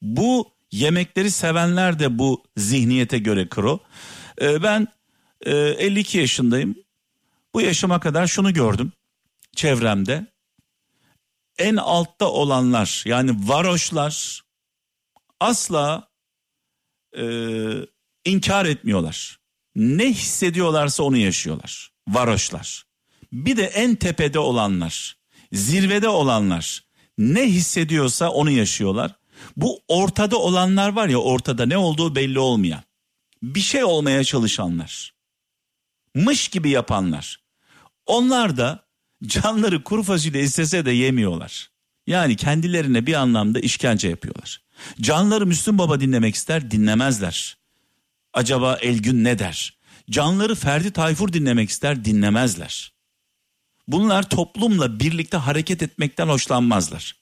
Bu 0.02 0.52
yemekleri 0.72 1.32
sevenler 1.32 2.00
de 2.00 2.20
bu 2.20 2.44
zihniyete 2.58 3.18
göre 3.18 3.50
kro. 3.50 3.80
E, 4.42 4.64
ben 4.64 4.88
e, 5.42 5.56
52 5.56 6.18
yaşındayım. 6.18 6.76
Bu 7.54 7.62
yaşıma 7.62 8.00
kadar 8.00 8.28
şunu 8.28 8.54
gördüm 8.54 8.92
çevremde. 9.56 10.26
En 11.58 11.76
altta 11.76 12.32
olanlar 12.32 13.04
yani 13.06 13.32
varoşlar 13.50 14.42
asla 15.40 16.10
e, 17.18 17.24
inkar 18.26 18.66
etmiyorlar. 18.66 19.40
Ne 19.76 20.12
hissediyorlarsa 20.12 21.04
onu 21.04 21.18
yaşıyorlar. 21.18 21.92
Varoşlar. 22.08 22.84
Bir 23.32 23.58
de 23.58 23.64
en 23.64 23.96
tepede 23.96 24.40
olanlar, 24.40 25.18
zirvede 25.52 26.10
olanlar 26.10 26.84
ne 27.18 27.46
hissediyorsa 27.46 28.30
onu 28.30 28.52
yaşıyorlar. 28.52 29.16
Bu 29.58 29.82
ortada 29.88 30.38
olanlar 30.38 30.90
var 30.90 31.08
ya 31.08 31.18
ortada 31.18 31.66
ne 31.66 31.78
olduğu 31.78 32.16
belli 32.16 32.40
olmayan. 32.40 32.84
Bir 33.44 33.60
şey 33.60 33.84
olmaya 33.84 34.24
çalışanlar. 34.24 35.14
Mış 36.16 36.48
gibi 36.48 36.70
yapanlar. 36.70 37.40
Onlar 38.06 38.58
da 38.58 38.86
canları 39.26 39.84
kuru 39.84 40.04
fasulye 40.04 40.44
istese 40.44 40.86
de 40.86 40.92
yemiyorlar. 40.92 41.70
Yani 42.08 42.36
kendilerine 42.36 43.06
bir 43.06 43.14
anlamda 43.14 43.60
işkence 43.60 44.10
yapıyorlar. 44.10 44.62
Canları 45.02 45.46
Müslüm 45.46 45.78
Baba 45.78 46.00
dinlemek 46.00 46.36
ister 46.36 46.72
dinlemezler. 46.72 47.58
Acaba 48.34 48.78
Elgün 48.82 49.24
ne 49.24 49.40
der? 49.40 49.80
Canları 50.10 50.56
Ferdi 50.56 50.92
Tayfur 50.92 51.34
dinlemek 51.34 51.70
ister 51.70 52.06
dinlemezler. 52.06 52.94
Bunlar 53.88 54.30
toplumla 54.30 55.00
birlikte 55.00 55.38
hareket 55.38 55.84
etmekten 55.84 56.28
hoşlanmazlar. 56.28 57.16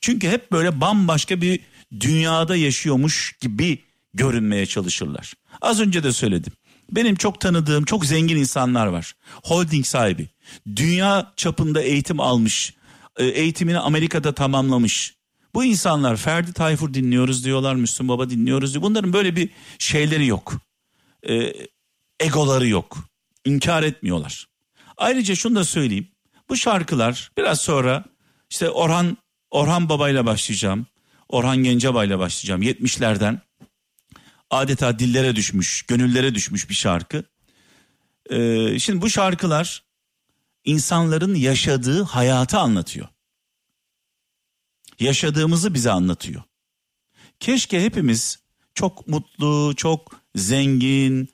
Çünkü 0.00 0.28
hep 0.28 0.52
böyle 0.52 0.80
bambaşka 0.80 1.40
bir 1.40 1.60
dünyada 2.00 2.56
yaşıyormuş 2.56 3.36
gibi 3.40 3.82
görünmeye 4.14 4.66
çalışırlar. 4.66 5.34
Az 5.60 5.80
önce 5.80 6.02
de 6.02 6.12
söyledim. 6.12 6.52
Benim 6.90 7.16
çok 7.16 7.40
tanıdığım 7.40 7.84
çok 7.84 8.06
zengin 8.06 8.36
insanlar 8.36 8.86
var. 8.86 9.14
Holding 9.44 9.86
sahibi. 9.86 10.28
Dünya 10.76 11.32
çapında 11.36 11.82
eğitim 11.82 12.20
almış. 12.20 12.74
e, 13.16 13.24
Eğitimini 13.24 13.78
Amerika'da 13.78 14.34
tamamlamış. 14.34 15.16
Bu 15.54 15.64
insanlar 15.64 16.16
Ferdi 16.16 16.52
Tayfur 16.52 16.94
dinliyoruz 16.94 17.44
diyorlar. 17.44 17.74
Müslüm 17.74 18.08
Baba 18.08 18.30
dinliyoruz 18.30 18.72
diyor. 18.74 18.82
Bunların 18.82 19.12
böyle 19.12 19.36
bir 19.36 19.50
şeyleri 19.78 20.26
yok. 20.26 20.52
E, 21.28 21.52
egoları 22.20 22.68
yok. 22.68 22.98
İnkar 23.44 23.82
etmiyorlar. 23.82 24.46
Ayrıca 24.96 25.34
şunu 25.34 25.54
da 25.56 25.64
söyleyeyim. 25.64 26.08
Bu 26.48 26.56
şarkılar 26.56 27.30
biraz 27.38 27.60
sonra 27.60 28.04
işte 28.50 28.70
Orhan 28.70 29.16
Orhan 29.50 29.88
Baba 29.88 30.10
ile 30.10 30.26
başlayacağım. 30.26 30.86
Orhan 31.28 31.56
Gencebay 31.56 32.06
ile 32.06 32.18
başlayacağım. 32.18 32.62
70'lerden 32.62 33.40
adeta 34.50 34.98
dillere 34.98 35.36
düşmüş, 35.36 35.82
gönüllere 35.82 36.34
düşmüş 36.34 36.70
bir 36.70 36.74
şarkı. 36.74 37.24
Ee, 38.30 38.78
şimdi 38.78 39.02
bu 39.02 39.10
şarkılar 39.10 39.84
insanların 40.64 41.34
yaşadığı 41.34 42.02
hayatı 42.02 42.58
anlatıyor. 42.58 43.08
yaşadığımızı 45.00 45.74
bize 45.74 45.90
anlatıyor. 45.90 46.42
Keşke 47.40 47.84
hepimiz 47.84 48.38
çok 48.74 49.08
mutlu, 49.08 49.74
çok 49.76 50.20
zengin, 50.34 51.28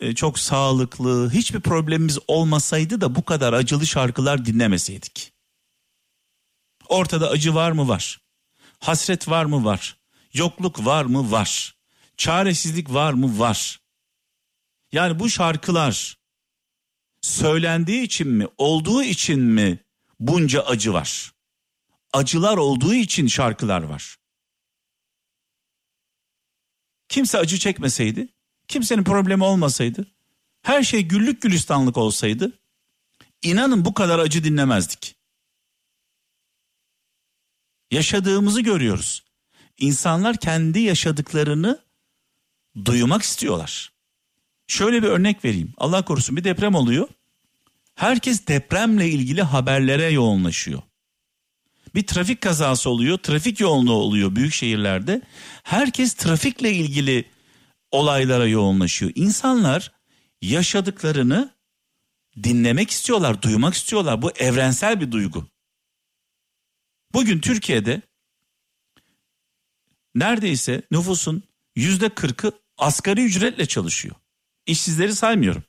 e, 0.00 0.14
çok 0.14 0.38
sağlıklı, 0.38 1.30
hiçbir 1.30 1.60
problemimiz 1.60 2.18
olmasaydı 2.28 3.00
da 3.00 3.14
bu 3.14 3.24
kadar 3.24 3.52
acılı 3.52 3.86
şarkılar 3.86 4.44
dinlemeseydik. 4.44 5.32
Ortada 6.88 7.30
acı 7.30 7.54
var 7.54 7.72
mı? 7.72 7.88
Var. 7.88 8.20
Hasret 8.80 9.28
var 9.28 9.44
mı? 9.44 9.64
Var. 9.64 9.96
Yokluk 10.34 10.86
var 10.86 11.04
mı? 11.04 11.30
Var. 11.30 11.73
Çaresizlik 12.16 12.90
var 12.92 13.12
mı? 13.12 13.38
Var. 13.38 13.80
Yani 14.92 15.18
bu 15.18 15.30
şarkılar 15.30 16.18
söylendiği 17.20 18.02
için 18.02 18.28
mi, 18.28 18.46
olduğu 18.58 19.02
için 19.02 19.40
mi 19.40 19.84
bunca 20.20 20.62
acı 20.62 20.92
var? 20.92 21.32
Acılar 22.12 22.56
olduğu 22.56 22.94
için 22.94 23.26
şarkılar 23.26 23.82
var. 23.82 24.16
Kimse 27.08 27.38
acı 27.38 27.58
çekmeseydi, 27.58 28.28
kimsenin 28.68 29.04
problemi 29.04 29.44
olmasaydı, 29.44 30.06
her 30.62 30.82
şey 30.82 31.02
güllük 31.02 31.42
gülistanlık 31.42 31.96
olsaydı, 31.96 32.58
inanın 33.42 33.84
bu 33.84 33.94
kadar 33.94 34.18
acı 34.18 34.44
dinlemezdik. 34.44 35.16
Yaşadığımızı 37.90 38.60
görüyoruz. 38.60 39.24
İnsanlar 39.78 40.36
kendi 40.36 40.78
yaşadıklarını 40.80 41.84
duymak 42.84 43.22
istiyorlar. 43.22 43.92
Şöyle 44.66 45.02
bir 45.02 45.08
örnek 45.08 45.44
vereyim. 45.44 45.72
Allah 45.76 46.04
korusun 46.04 46.36
bir 46.36 46.44
deprem 46.44 46.74
oluyor. 46.74 47.08
Herkes 47.94 48.46
depremle 48.46 49.08
ilgili 49.08 49.42
haberlere 49.42 50.10
yoğunlaşıyor. 50.10 50.82
Bir 51.94 52.06
trafik 52.06 52.40
kazası 52.40 52.90
oluyor, 52.90 53.18
trafik 53.18 53.60
yoğunluğu 53.60 53.92
oluyor 53.92 54.36
büyük 54.36 54.52
şehirlerde. 54.52 55.22
Herkes 55.62 56.14
trafikle 56.14 56.72
ilgili 56.72 57.24
olaylara 57.90 58.46
yoğunlaşıyor. 58.46 59.12
İnsanlar 59.14 59.92
yaşadıklarını 60.42 61.54
dinlemek 62.42 62.90
istiyorlar, 62.90 63.42
duymak 63.42 63.74
istiyorlar. 63.74 64.22
Bu 64.22 64.30
evrensel 64.30 65.00
bir 65.00 65.12
duygu. 65.12 65.46
Bugün 67.12 67.40
Türkiye'de 67.40 68.02
neredeyse 70.14 70.82
nüfusun 70.90 71.42
yüzde 71.76 72.08
kırkı 72.08 72.52
asgari 72.78 73.24
ücretle 73.24 73.66
çalışıyor. 73.66 74.14
İşsizleri 74.66 75.14
saymıyorum. 75.14 75.62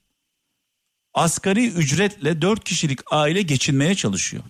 Asgari 1.14 1.68
ücretle 1.68 2.42
dört 2.42 2.64
kişilik 2.64 3.00
aile 3.12 3.42
geçinmeye 3.42 3.96
çalışıyor. 3.96 4.44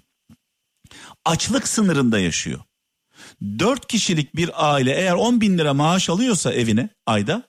Açlık 1.25 1.67
sınırında 1.67 2.19
yaşıyor. 2.19 2.59
Dört 3.59 3.87
kişilik 3.87 4.35
bir 4.35 4.73
aile 4.73 4.95
eğer 4.95 5.13
10 5.13 5.41
bin 5.41 5.57
lira 5.57 5.73
maaş 5.73 6.09
alıyorsa 6.09 6.53
evine 6.53 6.89
ayda 7.05 7.43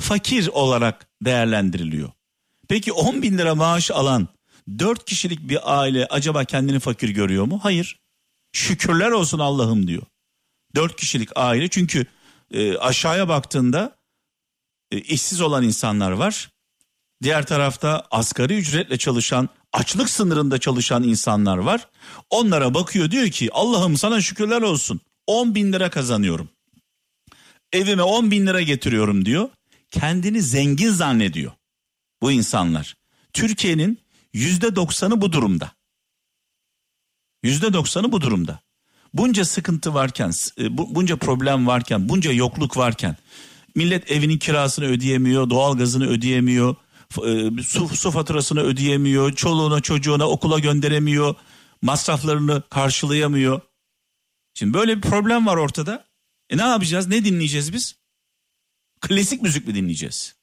fakir 0.00 0.48
olarak 0.48 1.08
değerlendiriliyor. 1.24 2.10
Peki 2.68 2.92
10 2.92 3.22
bin 3.22 3.38
lira 3.38 3.54
maaş 3.54 3.90
alan 3.90 4.28
4 4.78 5.04
kişilik 5.04 5.48
bir 5.48 5.78
aile 5.78 6.06
acaba 6.06 6.44
kendini 6.44 6.80
fakir 6.80 7.08
görüyor 7.08 7.44
mu? 7.44 7.60
Hayır. 7.62 8.00
Şükürler 8.52 9.10
olsun 9.10 9.38
Allah'ım 9.38 9.86
diyor. 9.86 10.02
4 10.74 10.96
kişilik 10.96 11.28
aile 11.36 11.68
çünkü 11.68 12.06
e, 12.52 12.76
aşağıya 12.76 13.28
baktığında 13.28 13.96
e, 14.90 14.98
işsiz 14.98 15.40
olan 15.40 15.64
insanlar 15.64 16.10
var. 16.10 16.50
Diğer 17.22 17.46
tarafta 17.46 18.06
asgari 18.10 18.54
ücretle 18.54 18.98
çalışan, 18.98 19.48
açlık 19.72 20.10
sınırında 20.10 20.58
çalışan 20.58 21.02
insanlar 21.02 21.58
var. 21.58 21.88
Onlara 22.30 22.74
bakıyor 22.74 23.10
diyor 23.10 23.28
ki 23.28 23.48
Allah'ım 23.52 23.96
sana 23.96 24.20
şükürler 24.20 24.62
olsun. 24.62 25.00
10 25.26 25.54
bin 25.54 25.72
lira 25.72 25.90
kazanıyorum. 25.90 26.48
Evime 27.72 28.02
10 28.02 28.30
bin 28.30 28.46
lira 28.46 28.62
getiriyorum 28.62 29.24
diyor. 29.24 29.48
Kendini 29.90 30.42
zengin 30.42 30.90
zannediyor 30.90 31.52
bu 32.22 32.32
insanlar. 32.32 32.96
Türkiye'nin 33.32 33.98
yüzde 34.32 34.76
doksanı 34.76 35.20
bu 35.20 35.32
durumda. 35.32 35.72
Yüzde 37.42 37.72
doksanı 37.72 38.12
bu 38.12 38.20
durumda. 38.20 38.60
Bunca 39.14 39.44
sıkıntı 39.44 39.94
varken, 39.94 40.32
e, 40.58 40.78
bunca 40.78 41.16
problem 41.16 41.66
varken, 41.66 42.08
bunca 42.08 42.32
yokluk 42.32 42.76
varken 42.76 43.16
millet 43.74 44.10
evinin 44.10 44.38
kirasını 44.38 44.84
ödeyemiyor, 44.84 45.50
doğalgazını 45.50 46.06
ödeyemiyor, 46.06 46.76
e, 47.26 47.62
su, 47.62 47.88
su 47.88 48.10
faturasını 48.10 48.60
ödeyemiyor, 48.60 49.32
çoluğuna 49.32 49.80
çocuğuna 49.80 50.28
okula 50.28 50.58
gönderemiyor, 50.58 51.34
masraflarını 51.82 52.62
karşılayamıyor. 52.70 53.60
Şimdi 54.54 54.74
böyle 54.74 54.96
bir 54.96 55.02
problem 55.02 55.46
var 55.46 55.56
ortada. 55.56 56.04
E 56.50 56.56
ne 56.56 56.62
yapacağız? 56.62 57.08
Ne 57.08 57.24
dinleyeceğiz 57.24 57.72
biz? 57.72 57.96
Klasik 59.00 59.42
müzik 59.42 59.66
mi 59.66 59.74
dinleyeceğiz? 59.74 60.39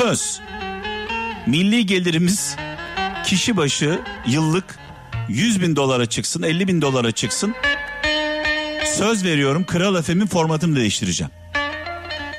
Söz. 0.00 0.40
Milli 1.46 1.86
gelirimiz 1.86 2.56
kişi 3.24 3.56
başı 3.56 4.00
yıllık 4.26 4.78
100 5.28 5.62
bin 5.62 5.76
dolara 5.76 6.06
çıksın 6.06 6.42
50 6.42 6.68
bin 6.68 6.82
dolara 6.82 7.12
çıksın. 7.12 7.54
Söz 8.84 9.24
veriyorum 9.24 9.64
Kral 9.64 10.02
FM'in 10.02 10.26
formatını 10.26 10.76
değiştireceğim. 10.76 11.30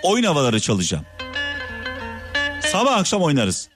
Oyun 0.04 0.24
havaları 0.24 0.60
çalacağım. 0.60 1.06
Sabah 2.72 2.98
akşam 2.98 3.22
oynarız. 3.22 3.71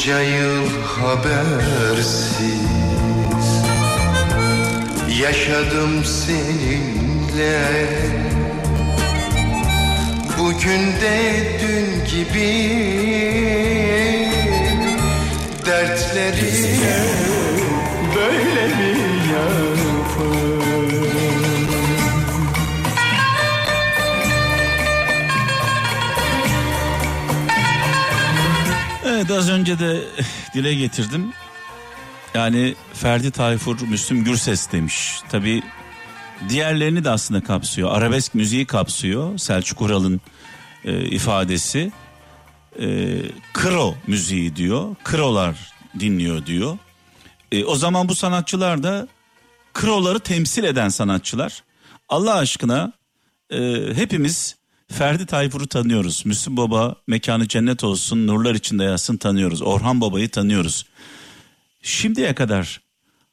Bunca 0.00 0.20
yıl 0.22 0.82
habersiz. 0.82 2.40
Yaşadım 5.20 6.04
seninle. 6.04 7.86
Bugün 10.38 10.86
de 11.00 11.42
dün 11.60 12.04
gibi. 12.04 12.70
Dertleri 15.66 16.79
Evet 29.20 29.30
az 29.30 29.50
önce 29.50 29.78
de 29.78 30.04
dile 30.54 30.74
getirdim. 30.74 31.32
Yani 32.34 32.74
Ferdi 32.92 33.30
Tayfur, 33.30 33.80
Müslüm 33.80 34.24
Gürses 34.24 34.72
demiş. 34.72 35.20
Tabi 35.28 35.62
diğerlerini 36.48 37.04
de 37.04 37.10
aslında 37.10 37.42
kapsıyor. 37.42 37.90
Arabesk 37.90 38.34
müziği 38.34 38.66
kapsıyor. 38.66 39.38
Selçuk 39.38 39.80
Ural'ın 39.80 40.20
e, 40.84 41.04
ifadesi. 41.04 41.92
E, 42.80 43.18
kro 43.52 43.94
müziği 44.06 44.56
diyor. 44.56 44.96
Krolar 45.04 45.72
dinliyor 46.00 46.46
diyor. 46.46 46.78
E, 47.52 47.64
o 47.64 47.74
zaman 47.74 48.08
bu 48.08 48.14
sanatçılar 48.14 48.82
da 48.82 49.08
kroları 49.74 50.20
temsil 50.20 50.64
eden 50.64 50.88
sanatçılar. 50.88 51.64
Allah 52.08 52.34
aşkına 52.34 52.92
e, 53.50 53.58
hepimiz 53.94 54.56
Ferdi 54.92 55.26
Tayfur'u 55.26 55.66
tanıyoruz. 55.66 56.26
Müslüm 56.26 56.56
Baba 56.56 56.96
mekanı 57.06 57.48
cennet 57.48 57.84
olsun, 57.84 58.26
nurlar 58.26 58.54
içinde 58.54 58.84
yatsın 58.84 59.16
tanıyoruz. 59.16 59.62
Orhan 59.62 60.00
Baba'yı 60.00 60.28
tanıyoruz. 60.28 60.86
Şimdiye 61.82 62.34
kadar 62.34 62.80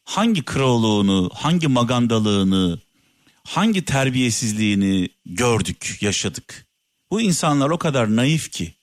hangi 0.04 0.46
kralluğunu, 0.46 1.30
hangi 1.34 1.68
magandalığını, 1.68 2.80
hangi 3.44 3.86
terbiyesizliğini 3.86 5.10
gördük, 5.26 5.98
yaşadık. 6.02 6.66
Bu 7.12 7.22
insanlar 7.22 7.70
o 7.70 7.78
kadar 7.78 8.16
naif 8.16 8.52
ki 8.52 8.74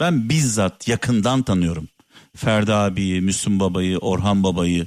ben 0.00 0.28
bizzat 0.28 0.88
yakından 0.88 1.42
tanıyorum. 1.42 1.88
Ferdi 2.36 2.72
abiyi, 2.72 3.20
Müslüm 3.20 3.60
babayı, 3.60 3.98
Orhan 3.98 4.42
babayı 4.42 4.86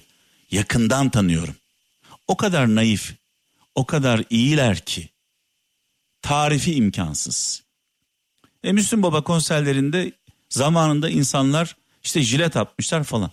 yakından 0.52 1.10
tanıyorum. 1.10 1.56
O 2.28 2.38
kadar 2.38 2.76
naif, 2.76 3.16
o 3.76 3.86
kadar 3.86 4.24
iyiler 4.30 4.80
ki 4.80 5.10
tarifi 6.26 6.74
imkansız. 6.74 7.64
E 8.64 8.72
Müslüm 8.72 9.04
Baba 9.04 9.24
konserlerinde 9.24 10.12
zamanında 10.50 11.10
insanlar 11.10 11.76
İşte 12.04 12.22
jilet 12.22 12.58
atmışlar 12.58 13.04
falan. 13.04 13.32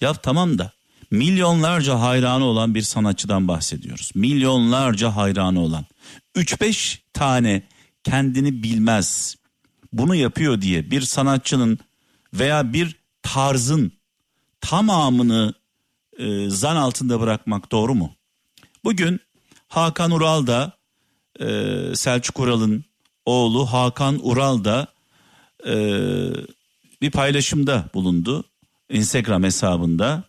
Ya 0.00 0.12
tamam 0.12 0.58
da 0.58 0.72
milyonlarca 1.10 2.00
hayranı 2.00 2.44
olan 2.44 2.74
bir 2.74 2.82
sanatçıdan 2.82 3.48
bahsediyoruz. 3.48 4.10
Milyonlarca 4.14 5.16
hayranı 5.16 5.60
olan. 5.60 5.84
3-5 6.36 6.98
tane 7.12 7.62
kendini 8.04 8.62
bilmez 8.62 9.36
bunu 9.92 10.14
yapıyor 10.14 10.60
diye 10.60 10.90
bir 10.90 11.00
sanatçının 11.00 11.78
veya 12.34 12.72
bir 12.72 12.96
tarzın 13.22 13.92
tamamını 14.60 15.54
e, 16.18 16.50
zan 16.50 16.76
altında 16.76 17.20
bırakmak 17.20 17.72
doğru 17.72 17.94
mu? 17.94 18.14
Bugün 18.84 19.20
Hakan 19.68 20.10
Ural 20.10 20.46
da 20.46 20.72
e, 21.40 21.46
Selçuk 21.94 22.40
Ural'ın 22.40 22.84
oğlu 23.26 23.66
Hakan 23.66 24.20
Ural 24.22 24.64
da 24.64 24.86
e, 25.66 25.74
bir 27.02 27.10
paylaşımda 27.10 27.84
bulundu. 27.94 28.44
Instagram 28.90 29.42
hesabında 29.42 30.24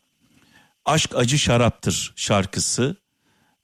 Aşk 0.86 1.16
Acı 1.16 1.40
Şaraptır 1.40 2.14
şarkısı 2.16 2.96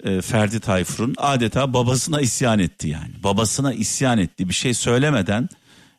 e, 0.03 0.21
Ferdi 0.21 0.59
Tayfur'un 0.59 1.15
adeta 1.17 1.73
babasına 1.73 2.21
isyan 2.21 2.59
etti 2.59 2.87
yani. 2.87 3.23
Babasına 3.23 3.73
isyan 3.73 4.17
etti 4.17 4.49
bir 4.49 4.53
şey 4.53 4.73
söylemeden 4.73 5.49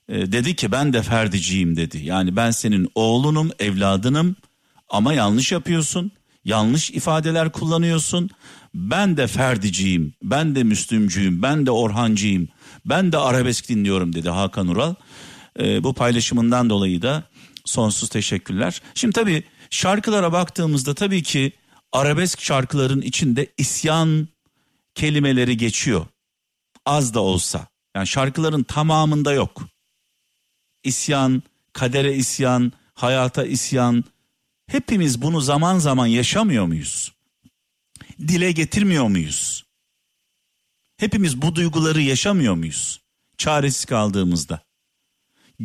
e, 0.08 0.32
dedi 0.32 0.56
ki 0.56 0.72
ben 0.72 0.92
de 0.92 1.02
Ferdiciyim 1.02 1.76
dedi. 1.76 1.98
Yani 1.98 2.36
ben 2.36 2.50
senin 2.50 2.90
oğlunum 2.94 3.50
evladınım 3.58 4.36
ama 4.88 5.14
yanlış 5.14 5.52
yapıyorsun. 5.52 6.12
Yanlış 6.44 6.90
ifadeler 6.90 7.52
kullanıyorsun. 7.52 8.30
Ben 8.74 9.16
de 9.16 9.26
Ferdiciyim, 9.26 10.14
ben 10.22 10.54
de 10.54 10.62
Müslümcüyüm, 10.62 11.42
ben 11.42 11.66
de 11.66 11.70
Orhancıyım, 11.70 12.48
ben 12.84 13.12
de 13.12 13.18
arabesk 13.18 13.68
dinliyorum 13.68 14.14
dedi 14.14 14.30
Hakan 14.30 14.68
Ural. 14.68 14.94
E, 15.60 15.84
bu 15.84 15.94
paylaşımından 15.94 16.70
dolayı 16.70 17.02
da 17.02 17.22
sonsuz 17.64 18.08
teşekkürler. 18.08 18.82
Şimdi 18.94 19.12
tabii 19.12 19.42
şarkılara 19.70 20.32
baktığımızda 20.32 20.94
tabii 20.94 21.22
ki 21.22 21.52
arabesk 21.92 22.40
şarkıların 22.40 23.00
içinde 23.00 23.46
isyan 23.58 24.28
kelimeleri 24.94 25.56
geçiyor. 25.56 26.06
Az 26.86 27.14
da 27.14 27.20
olsa. 27.20 27.66
Yani 27.96 28.06
şarkıların 28.06 28.62
tamamında 28.62 29.32
yok. 29.32 29.62
İsyan, 30.84 31.42
kadere 31.72 32.14
isyan, 32.14 32.72
hayata 32.94 33.44
isyan. 33.44 34.04
Hepimiz 34.66 35.22
bunu 35.22 35.40
zaman 35.40 35.78
zaman 35.78 36.06
yaşamıyor 36.06 36.66
muyuz? 36.66 37.12
Dile 38.18 38.52
getirmiyor 38.52 39.08
muyuz? 39.08 39.64
Hepimiz 40.96 41.42
bu 41.42 41.54
duyguları 41.54 42.02
yaşamıyor 42.02 42.54
muyuz? 42.54 43.00
Çaresiz 43.36 43.84
kaldığımızda. 43.84 44.60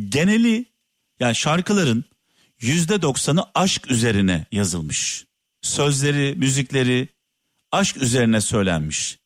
Geneli 0.08 0.66
yani 1.20 1.34
şarkıların 1.34 2.04
yüzde 2.60 3.02
doksanı 3.02 3.44
aşk 3.54 3.90
üzerine 3.90 4.46
yazılmış. 4.52 5.26
Sözleri, 5.62 6.34
müzikleri 6.36 7.08
aşk 7.72 7.96
üzerine 7.96 8.40
söylenmiş. 8.40 9.18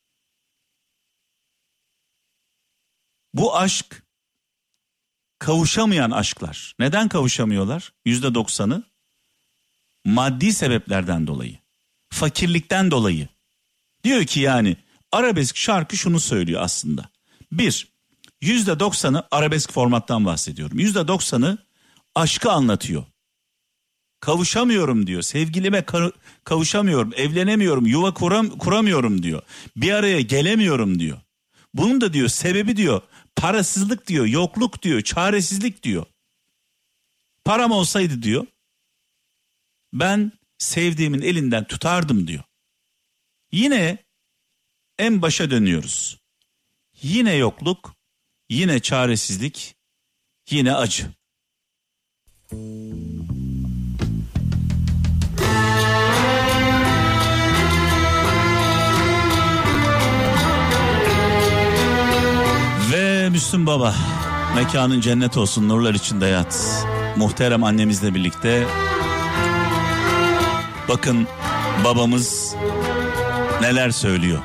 Bu 3.34 3.56
aşk 3.56 4.02
kavuşamayan 5.38 6.10
aşklar. 6.10 6.74
Neden 6.78 7.08
kavuşamıyorlar? 7.08 7.92
Yüzde 8.04 8.34
doksanı 8.34 8.84
maddi 10.04 10.52
sebeplerden 10.52 11.26
dolayı. 11.26 11.58
Fakirlikten 12.10 12.90
dolayı. 12.90 13.28
Diyor 14.04 14.24
ki 14.24 14.40
yani 14.40 14.76
arabesk 15.12 15.56
şarkı 15.56 15.96
şunu 15.96 16.20
söylüyor 16.20 16.62
aslında. 16.62 17.08
Bir, 17.52 17.88
yüzde 18.40 18.80
doksanı 18.80 19.24
arabesk 19.30 19.72
formattan 19.72 20.26
bahsediyorum. 20.26 20.78
Yüzde 20.78 21.08
doksanı 21.08 21.58
aşkı 22.14 22.52
anlatıyor. 22.52 23.04
Kavuşamıyorum 24.20 25.06
diyor. 25.06 25.22
Sevgilime 25.22 25.84
kavuşamıyorum, 26.44 27.12
evlenemiyorum, 27.16 27.86
yuva 27.86 28.14
kuram 28.14 28.48
kuramıyorum 28.50 29.22
diyor. 29.22 29.42
Bir 29.76 29.92
araya 29.92 30.20
gelemiyorum 30.20 30.98
diyor. 30.98 31.18
Bunun 31.74 32.00
da 32.00 32.12
diyor 32.12 32.28
sebebi 32.28 32.76
diyor 32.76 33.02
parasızlık 33.36 34.06
diyor, 34.06 34.26
yokluk 34.26 34.82
diyor, 34.82 35.00
çaresizlik 35.00 35.82
diyor. 35.82 36.06
Param 37.44 37.70
olsaydı 37.70 38.22
diyor 38.22 38.46
ben 39.92 40.32
sevdiğimin 40.58 41.22
elinden 41.22 41.64
tutardım 41.64 42.26
diyor. 42.26 42.42
Yine 43.52 43.98
en 44.98 45.22
başa 45.22 45.50
dönüyoruz. 45.50 46.18
Yine 47.02 47.34
yokluk, 47.34 47.94
yine 48.48 48.80
çaresizlik, 48.80 49.74
yine 50.50 50.74
acı. 50.74 51.06
Ve 62.92 63.28
Müslüm 63.30 63.66
Baba 63.66 63.94
mekanın 64.54 65.00
cennet 65.00 65.36
olsun 65.36 65.68
nurlar 65.68 65.94
içinde 65.94 66.26
yat. 66.26 66.84
Muhterem 67.16 67.64
annemizle 67.64 68.14
birlikte 68.14 68.66
bakın 70.92 71.26
babamız 71.84 72.54
neler 73.60 73.90
söylüyor. 73.90 74.38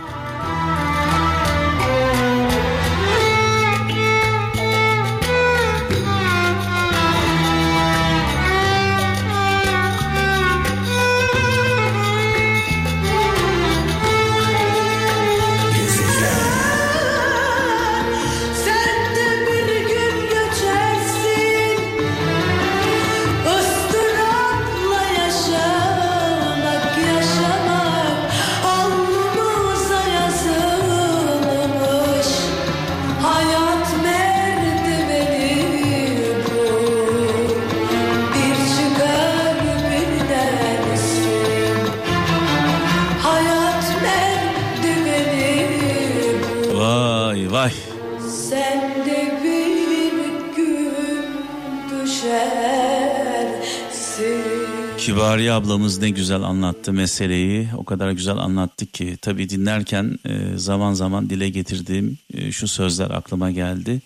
Ablamız 55.57 56.01
ne 56.01 56.09
güzel 56.09 56.41
anlattı 56.41 56.93
meseleyi. 56.93 57.67
O 57.77 57.83
kadar 57.83 58.11
güzel 58.11 58.37
anlattı 58.37 58.85
ki 58.85 59.17
tabii 59.21 59.49
dinlerken 59.49 60.19
e, 60.25 60.57
zaman 60.57 60.93
zaman 60.93 61.29
dile 61.29 61.49
getirdiğim 61.49 62.17
e, 62.33 62.51
şu 62.51 62.67
sözler 62.67 63.09
aklıma 63.09 63.51
geldi. 63.51 64.01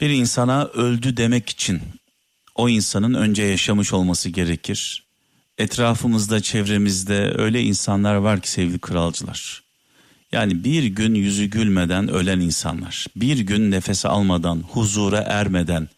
Bir 0.00 0.10
insana 0.10 0.64
öldü 0.64 1.16
demek 1.16 1.48
için 1.48 1.80
o 2.54 2.68
insanın 2.68 3.14
önce 3.14 3.42
yaşamış 3.42 3.92
olması 3.92 4.28
gerekir. 4.28 5.02
Etrafımızda, 5.58 6.40
çevremizde 6.40 7.32
öyle 7.38 7.62
insanlar 7.62 8.14
var 8.14 8.40
ki 8.40 8.50
sevgili 8.50 8.78
kralcılar. 8.78 9.62
Yani 10.32 10.64
bir 10.64 10.84
gün 10.84 11.14
yüzü 11.14 11.44
gülmeden 11.44 12.08
ölen 12.08 12.40
insanlar, 12.40 13.06
bir 13.16 13.38
gün 13.38 13.70
nefes 13.70 14.06
almadan, 14.06 14.60
huzura 14.60 15.18
ermeden, 15.18 15.88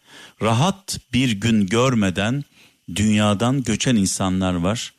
rahat 0.41 0.99
bir 1.13 1.31
gün 1.31 1.67
görmeden 1.67 2.43
dünyadan 2.95 3.63
göçen 3.63 3.95
insanlar 3.95 4.53
var. 4.53 4.93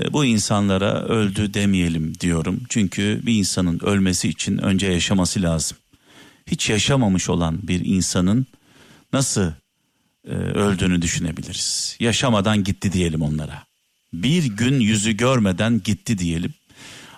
E, 0.00 0.12
Bu 0.12 0.24
insanlara 0.24 1.02
öldü 1.02 1.54
demeyelim 1.54 2.20
diyorum. 2.20 2.62
Çünkü 2.68 3.20
bir 3.26 3.34
insanın 3.34 3.80
ölmesi 3.80 4.28
için 4.28 4.58
önce 4.58 4.86
yaşaması 4.86 5.42
lazım. 5.42 5.78
Hiç 6.46 6.70
yaşamamış 6.70 7.28
olan 7.30 7.68
bir 7.68 7.84
insanın 7.84 8.46
nasıl 9.12 9.52
e, 10.28 10.30
öldüğünü 10.34 11.02
düşünebiliriz. 11.02 11.96
Yaşamadan 12.00 12.64
gitti 12.64 12.92
diyelim 12.92 13.22
onlara. 13.22 13.64
Bir 14.12 14.44
gün 14.44 14.80
yüzü 14.80 15.12
görmeden 15.12 15.80
gitti 15.84 16.18
diyelim. 16.18 16.54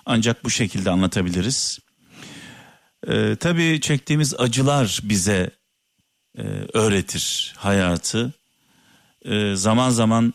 Ancak 0.05 0.43
bu 0.43 0.49
şekilde 0.49 0.89
anlatabiliriz. 0.89 1.79
Ee, 3.07 3.35
tabii 3.39 3.79
çektiğimiz 3.81 4.33
acılar 4.39 4.99
bize 5.03 5.51
e, 6.37 6.41
öğretir 6.73 7.53
hayatı. 7.57 8.33
Ee, 9.25 9.55
zaman 9.55 9.89
zaman 9.89 10.33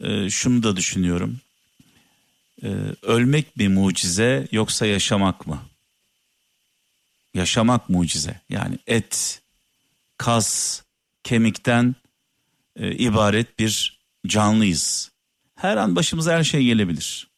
e, 0.00 0.30
şunu 0.30 0.62
da 0.62 0.76
düşünüyorum. 0.76 1.40
Ee, 2.62 2.68
ölmek 3.02 3.56
mi 3.56 3.68
mucize 3.68 4.48
yoksa 4.52 4.86
yaşamak 4.86 5.46
mı? 5.46 5.62
Yaşamak 7.34 7.88
mucize. 7.88 8.40
Yani 8.48 8.78
et, 8.86 9.42
kas, 10.18 10.80
kemikten 11.24 11.94
e, 12.76 12.92
ibaret 12.92 13.58
bir 13.58 14.00
canlıyız. 14.26 15.10
Her 15.56 15.76
an 15.76 15.96
başımıza 15.96 16.32
her 16.32 16.44
şey 16.44 16.64
gelebilir. 16.64 17.28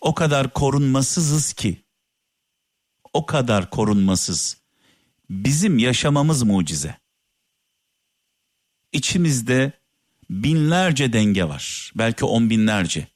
O 0.00 0.14
kadar 0.14 0.52
korunmasızız 0.52 1.52
ki. 1.52 1.82
O 3.12 3.26
kadar 3.26 3.70
korunmasız. 3.70 4.56
Bizim 5.30 5.78
yaşamamız 5.78 6.42
mucize. 6.42 6.96
İçimizde 8.92 9.72
binlerce 10.32 11.12
denge 11.12 11.44
var. 11.44 11.92
Belki 11.94 12.24
on 12.24 12.50
binlerce. 12.50 13.06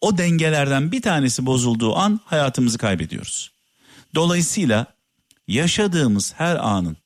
O 0.00 0.18
dengelerden 0.18 0.92
bir 0.92 1.02
tanesi 1.02 1.46
bozulduğu 1.46 1.96
an 1.96 2.20
hayatımızı 2.24 2.78
kaybediyoruz. 2.78 3.52
Dolayısıyla 4.14 4.86
yaşadığımız 5.48 6.34
her 6.36 6.56
anın, 6.56 6.96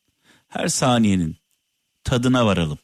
her 0.49 0.69
saniyenin 0.69 1.37
tadına 2.05 2.47
varalım. 2.47 2.79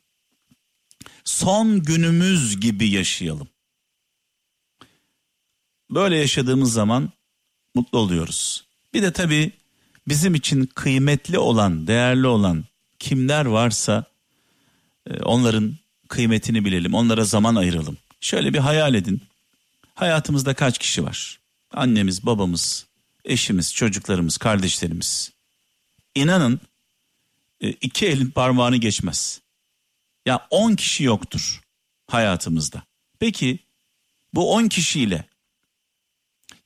Son 1.24 1.82
günümüz 1.82 2.60
gibi 2.60 2.88
yaşayalım. 2.88 3.48
Böyle 5.90 6.16
yaşadığımız 6.16 6.72
zaman 6.72 7.12
mutlu 7.74 7.98
oluyoruz. 7.98 8.64
Bir 8.94 9.02
de 9.02 9.12
tabii 9.12 9.52
bizim 10.08 10.34
için 10.34 10.66
kıymetli 10.66 11.38
olan, 11.38 11.86
değerli 11.86 12.26
olan 12.26 12.64
kimler 12.98 13.46
varsa 13.46 14.04
e, 15.10 15.22
onların 15.22 15.76
kıymetini 16.08 16.64
bilelim, 16.64 16.94
onlara 16.94 17.24
zaman 17.24 17.54
ayıralım. 17.54 17.98
Şöyle 18.20 18.54
bir 18.54 18.58
hayal 18.58 18.94
edin. 18.94 19.22
Hayatımızda 19.94 20.54
kaç 20.54 20.78
kişi 20.78 21.04
var? 21.04 21.38
Annemiz, 21.72 22.26
babamız, 22.26 22.86
eşimiz, 23.24 23.74
çocuklarımız, 23.74 24.36
kardeşlerimiz. 24.36 25.32
İnanın 26.14 26.60
e, 27.60 27.70
iki 27.70 28.06
elin 28.06 28.30
parmağını 28.30 28.76
geçmez. 28.76 29.40
Ya 30.26 30.46
on 30.50 30.74
kişi 30.74 31.04
yoktur 31.04 31.60
hayatımızda. 32.06 32.82
Peki 33.18 33.58
bu 34.34 34.54
on 34.54 34.68
kişiyle 34.68 35.24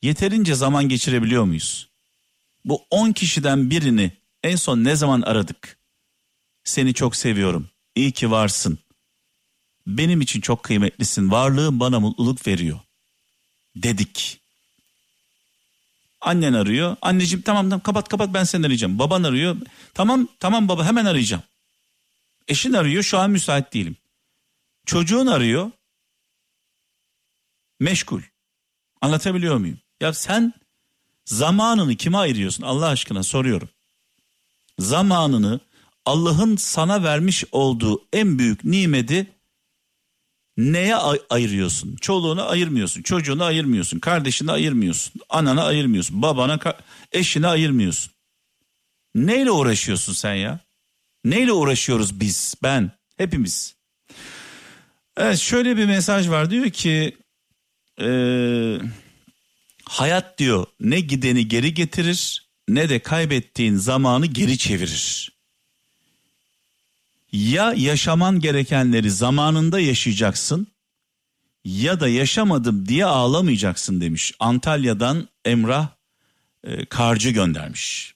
yeterince 0.03 0.55
zaman 0.55 0.88
geçirebiliyor 0.88 1.45
muyuz? 1.45 1.88
Bu 2.64 2.86
on 2.91 3.12
kişiden 3.12 3.70
birini 3.70 4.12
en 4.43 4.57
son 4.57 4.84
ne 4.84 4.97
zaman 4.97 5.22
aradık? 5.22 5.78
Seni 6.64 6.95
çok 6.95 7.16
seviyorum. 7.16 7.68
İyi 7.95 8.12
ki 8.12 8.30
varsın. 8.30 8.78
Benim 9.87 10.20
için 10.20 10.41
çok 10.41 10.62
kıymetlisin. 10.62 11.31
Varlığın 11.31 11.81
bana 11.81 12.01
mutluluk 12.01 12.47
veriyor. 12.47 12.81
Dedik. 13.76 14.41
Annen 16.20 16.53
arıyor. 16.53 16.97
Anneciğim 17.03 17.43
tamam 17.43 17.70
tamam 17.70 17.81
kapat 17.81 18.09
kapat 18.09 18.35
ben 18.35 18.45
seni 18.45 18.66
arayacağım. 18.66 18.99
Baban 18.99 19.22
arıyor. 19.22 19.57
Tamam 19.95 20.28
tamam 20.41 20.68
baba 20.68 20.85
hemen 20.85 21.05
arayacağım. 21.05 21.43
Eşin 22.49 22.72
arıyor 22.72 23.03
şu 23.03 23.18
an 23.18 23.31
müsait 23.31 23.72
değilim. 23.72 23.97
Çocuğun 24.87 25.26
arıyor. 25.26 25.70
Meşgul. 27.81 28.22
Anlatabiliyor 29.01 29.57
muyum? 29.57 29.78
Ya 30.01 30.12
sen 30.14 30.53
zamanını 31.24 31.97
kime 31.97 32.18
ayırıyorsun 32.18 32.62
Allah 32.62 32.87
aşkına 32.87 33.22
soruyorum. 33.22 33.68
Zamanını 34.78 35.61
Allah'ın 36.07 36.57
sana 36.57 37.03
vermiş 37.03 37.45
olduğu 37.53 38.05
en 38.12 38.39
büyük 38.39 38.64
nimeti 38.64 39.26
neye 40.61 40.97
ay- 40.97 41.21
ayırıyorsun? 41.31 41.97
Çoluğunu 41.97 42.49
ayırmıyorsun, 42.49 43.03
çocuğunu 43.03 43.45
ayırmıyorsun, 43.45 43.99
kardeşini 43.99 44.53
ayırmıyorsun, 44.53 45.13
anana 45.29 45.65
ayırmıyorsun, 45.65 46.23
babana, 46.23 46.55
ka- 46.55 46.79
eşine 47.13 47.47
ayırmıyorsun. 47.47 48.13
Neyle 49.15 49.51
uğraşıyorsun 49.51 50.13
sen 50.13 50.35
ya? 50.35 50.61
Neyle 51.25 51.53
uğraşıyoruz 51.53 52.21
biz, 52.21 52.55
ben, 52.63 52.91
hepimiz? 53.17 53.75
Evet 55.17 55.39
şöyle 55.39 55.77
bir 55.77 55.87
mesaj 55.87 56.29
var 56.29 56.51
diyor 56.51 56.71
ki 56.71 57.17
eee, 58.01 58.81
hayat 59.85 60.39
diyor 60.39 60.67
ne 60.81 61.01
gideni 61.01 61.49
geri 61.49 61.75
getirir 61.75 62.49
ne 62.69 62.89
de 62.89 62.99
kaybettiğin 62.99 63.77
zamanı 63.77 64.27
geri 64.27 64.59
çevirir. 64.59 65.33
Ya 67.33 67.74
yaşaman 67.76 68.41
gerekenleri 68.41 69.11
zamanında 69.11 69.81
yaşayacaksın 69.81 70.66
ya 71.64 72.01
da 72.01 72.09
yaşamadım 72.09 72.89
diye 72.89 73.05
ağlamayacaksın 73.05 74.01
demiş. 74.01 74.33
Antalya'dan 74.41 75.28
Emrah 75.45 75.89
e, 76.64 76.87
Karcı 76.87 77.31
göndermiş. 77.31 78.14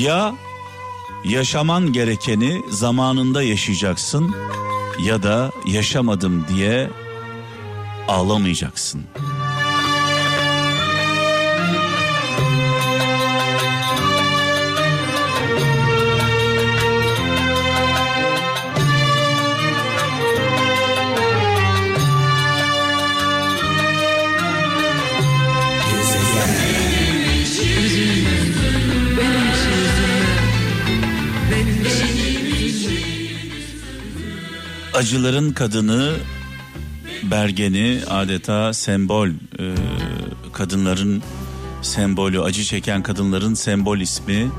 Ya 0.00 0.34
yaşaman 1.24 1.92
gerekeni 1.92 2.62
zamanında 2.70 3.42
yaşayacaksın 3.42 4.34
ya 5.04 5.22
da 5.22 5.52
yaşamadım 5.66 6.44
diye 6.48 6.90
ağlamayacaksın. 8.08 9.04
Acıların 34.94 35.52
kadını 35.52 36.16
Bergen'i 37.22 38.00
adeta 38.10 38.72
sembol 38.72 39.28
e, 39.28 39.32
kadınların 40.52 41.22
sembolü 41.82 42.42
acı 42.42 42.64
çeken 42.64 43.02
kadınların 43.02 43.54
sembol 43.54 43.98
ismi 43.98 44.50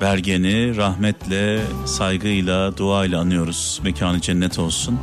Bergen'i 0.00 0.76
rahmetle 0.76 1.60
saygıyla 1.86 2.76
duayla 2.76 3.20
anıyoruz 3.20 3.80
mekanı 3.84 4.20
cennet 4.20 4.58
olsun. 4.58 4.98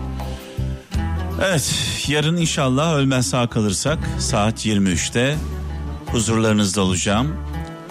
Evet 1.41 1.75
yarın 2.07 2.37
inşallah 2.37 2.93
ölmez 2.93 3.29
sağ 3.29 3.47
kalırsak 3.47 3.99
saat 4.19 4.65
23'te 4.65 5.35
huzurlarınızda 6.05 6.81
olacağım. 6.81 7.35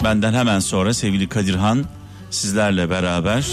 Benden 0.03 0.33
hemen 0.33 0.59
sonra 0.59 0.93
sevgili 0.93 1.29
Kadirhan 1.29 1.85
sizlerle 2.29 2.89
beraber 2.89 3.45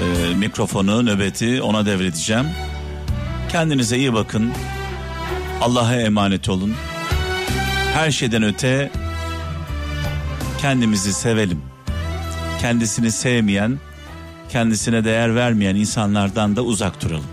e, 0.00 0.34
mikrofonu 0.34 1.06
nöbeti 1.06 1.62
ona 1.62 1.86
devredeceğim. 1.86 2.46
Kendinize 3.52 3.96
iyi 3.98 4.14
bakın. 4.14 4.52
Allah'a 5.60 5.94
emanet 5.94 6.48
olun. 6.48 6.74
Her 7.94 8.10
şeyden 8.10 8.42
öte 8.42 8.90
kendimizi 10.60 11.12
sevelim. 11.12 11.62
Kendisini 12.60 13.12
sevmeyen, 13.12 13.78
kendisine 14.48 15.04
değer 15.04 15.34
vermeyen 15.34 15.76
insanlardan 15.76 16.56
da 16.56 16.62
uzak 16.62 17.02
duralım. 17.02 17.24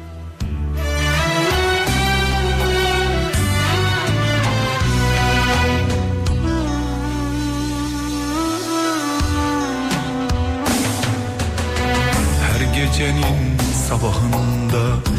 Her 12.41 12.74
gecenin 12.76 13.57
sabahında 13.88 15.18